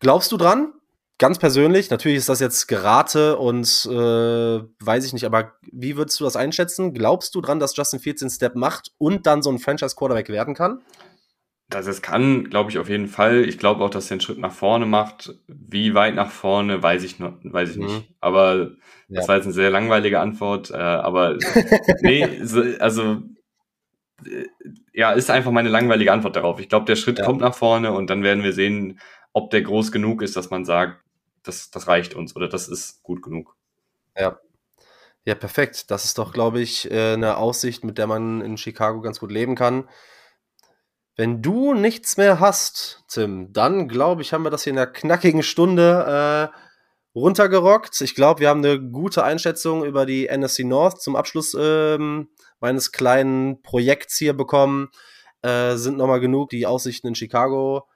[0.00, 0.74] Glaubst du dran?
[1.16, 6.20] Ganz persönlich, natürlich ist das jetzt Gerate und äh, weiß ich nicht, aber wie würdest
[6.20, 6.92] du das einschätzen?
[6.92, 10.54] Glaubst du dran, dass Justin Fields den Step macht und dann so ein Franchise-Quarterback werden
[10.54, 10.82] kann?
[11.68, 13.44] Dass es kann, glaube ich auf jeden Fall.
[13.44, 15.34] Ich glaube auch, dass er einen Schritt nach vorne macht.
[15.46, 17.86] Wie weit nach vorne, weiß ich noch, weiß ich mhm.
[17.86, 18.14] nicht.
[18.20, 18.70] Aber ja.
[19.08, 20.70] das war jetzt eine sehr langweilige Antwort.
[20.70, 21.36] Äh, aber
[22.00, 23.22] nee, so, also
[24.24, 24.46] äh,
[24.94, 26.58] ja, ist einfach meine langweilige Antwort darauf.
[26.58, 27.24] Ich glaube, der Schritt ja.
[27.26, 28.98] kommt nach vorne und dann werden wir sehen,
[29.34, 31.02] ob der groß genug ist, dass man sagt,
[31.42, 33.56] das, das reicht uns oder das ist gut genug.
[34.16, 34.40] Ja.
[35.24, 35.90] Ja, perfekt.
[35.90, 39.30] Das ist doch, glaube ich, äh, eine Aussicht, mit der man in Chicago ganz gut
[39.30, 39.86] leben kann.
[41.18, 44.86] Wenn du nichts mehr hast, Tim, dann glaube ich, haben wir das hier in einer
[44.86, 48.00] knackigen Stunde äh, runtergerockt.
[48.02, 52.28] Ich glaube, wir haben eine gute Einschätzung über die NFC North zum Abschluss ähm,
[52.60, 54.90] meines kleinen Projekts hier bekommen.
[55.42, 57.88] Äh, sind nochmal genug die Aussichten in Chicago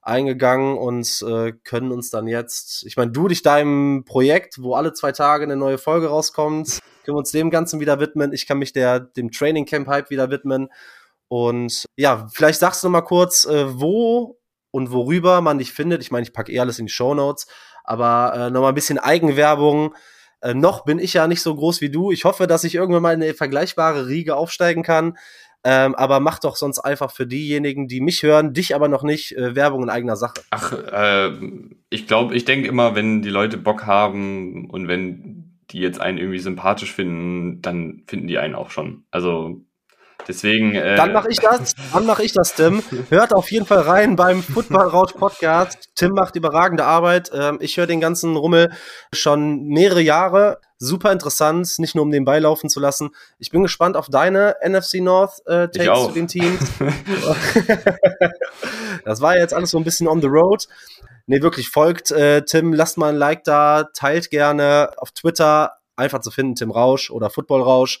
[0.00, 4.92] eingegangen und äh, können uns dann jetzt, ich meine, du dich deinem Projekt, wo alle
[4.92, 8.32] zwei Tage eine neue Folge rauskommt, können wir uns dem Ganzen wieder widmen.
[8.32, 10.68] Ich kann mich der, dem Training Camp Hype wieder widmen
[11.28, 14.38] und ja, vielleicht sagst du noch mal kurz, äh, wo
[14.70, 16.02] und worüber man dich findet.
[16.02, 17.46] Ich meine, ich packe eh alles in die Show Notes,
[17.84, 19.94] aber äh, noch mal ein bisschen Eigenwerbung.
[20.40, 22.10] Äh, noch bin ich ja nicht so groß wie du.
[22.10, 25.16] Ich hoffe, dass ich irgendwann mal in eine vergleichbare Riege aufsteigen kann.
[25.64, 29.36] Ähm, aber mach doch sonst einfach für diejenigen, die mich hören, dich aber noch nicht,
[29.36, 30.40] äh, Werbung in eigener Sache.
[30.50, 31.32] Ach, äh,
[31.90, 36.18] ich glaube, ich denke immer, wenn die Leute Bock haben und wenn die jetzt einen
[36.18, 39.04] irgendwie sympathisch finden, dann finden die einen auch schon.
[39.10, 39.60] Also
[40.28, 40.74] Deswegen.
[40.74, 41.74] Äh, dann mache ich das.
[41.92, 42.82] Dann mache ich das, Tim.
[43.08, 45.88] Hört auf jeden Fall rein beim Football Rausch Podcast.
[45.94, 47.30] Tim macht überragende Arbeit.
[47.32, 48.70] Ähm, ich höre den ganzen Rummel
[49.12, 50.60] schon mehrere Jahre.
[50.76, 53.10] Super interessant, nicht nur um den Beilaufen zu lassen.
[53.38, 56.60] Ich bin gespannt auf deine NFC North äh, Takes zu den Teams.
[59.04, 60.68] das war jetzt alles so ein bisschen on the road.
[61.26, 66.20] Nee, wirklich, folgt äh, Tim, lasst mal ein Like da, teilt gerne auf Twitter, einfach
[66.20, 68.00] zu finden, Tim Rausch oder Football Rausch.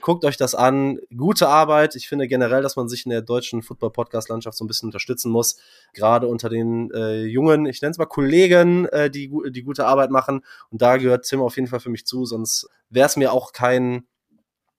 [0.00, 0.98] Guckt euch das an.
[1.16, 1.96] Gute Arbeit.
[1.96, 5.56] Ich finde generell, dass man sich in der deutschen Football-Podcast-Landschaft so ein bisschen unterstützen muss.
[5.92, 10.10] Gerade unter den äh, jungen, ich nenne es mal Kollegen, äh, die, die gute Arbeit
[10.10, 10.44] machen.
[10.70, 12.26] Und da gehört Tim auf jeden Fall für mich zu.
[12.26, 14.06] Sonst wäre es mir auch kein,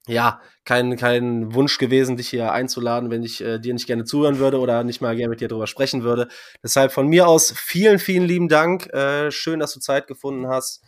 [0.07, 4.39] ja, kein, kein Wunsch gewesen, dich hier einzuladen, wenn ich äh, dir nicht gerne zuhören
[4.39, 6.29] würde oder nicht mal gerne mit dir drüber sprechen würde.
[6.63, 8.87] Deshalb von mir aus vielen, vielen lieben Dank.
[8.93, 10.81] Äh, schön, dass du Zeit gefunden hast.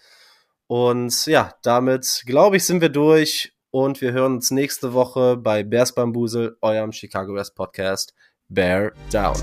[0.67, 5.63] Und ja, damit glaube ich, sind wir durch und wir hören uns nächste Woche bei
[5.63, 8.13] Bears Bambusel, eurem Chicago West Podcast.
[8.49, 9.35] Bear Down.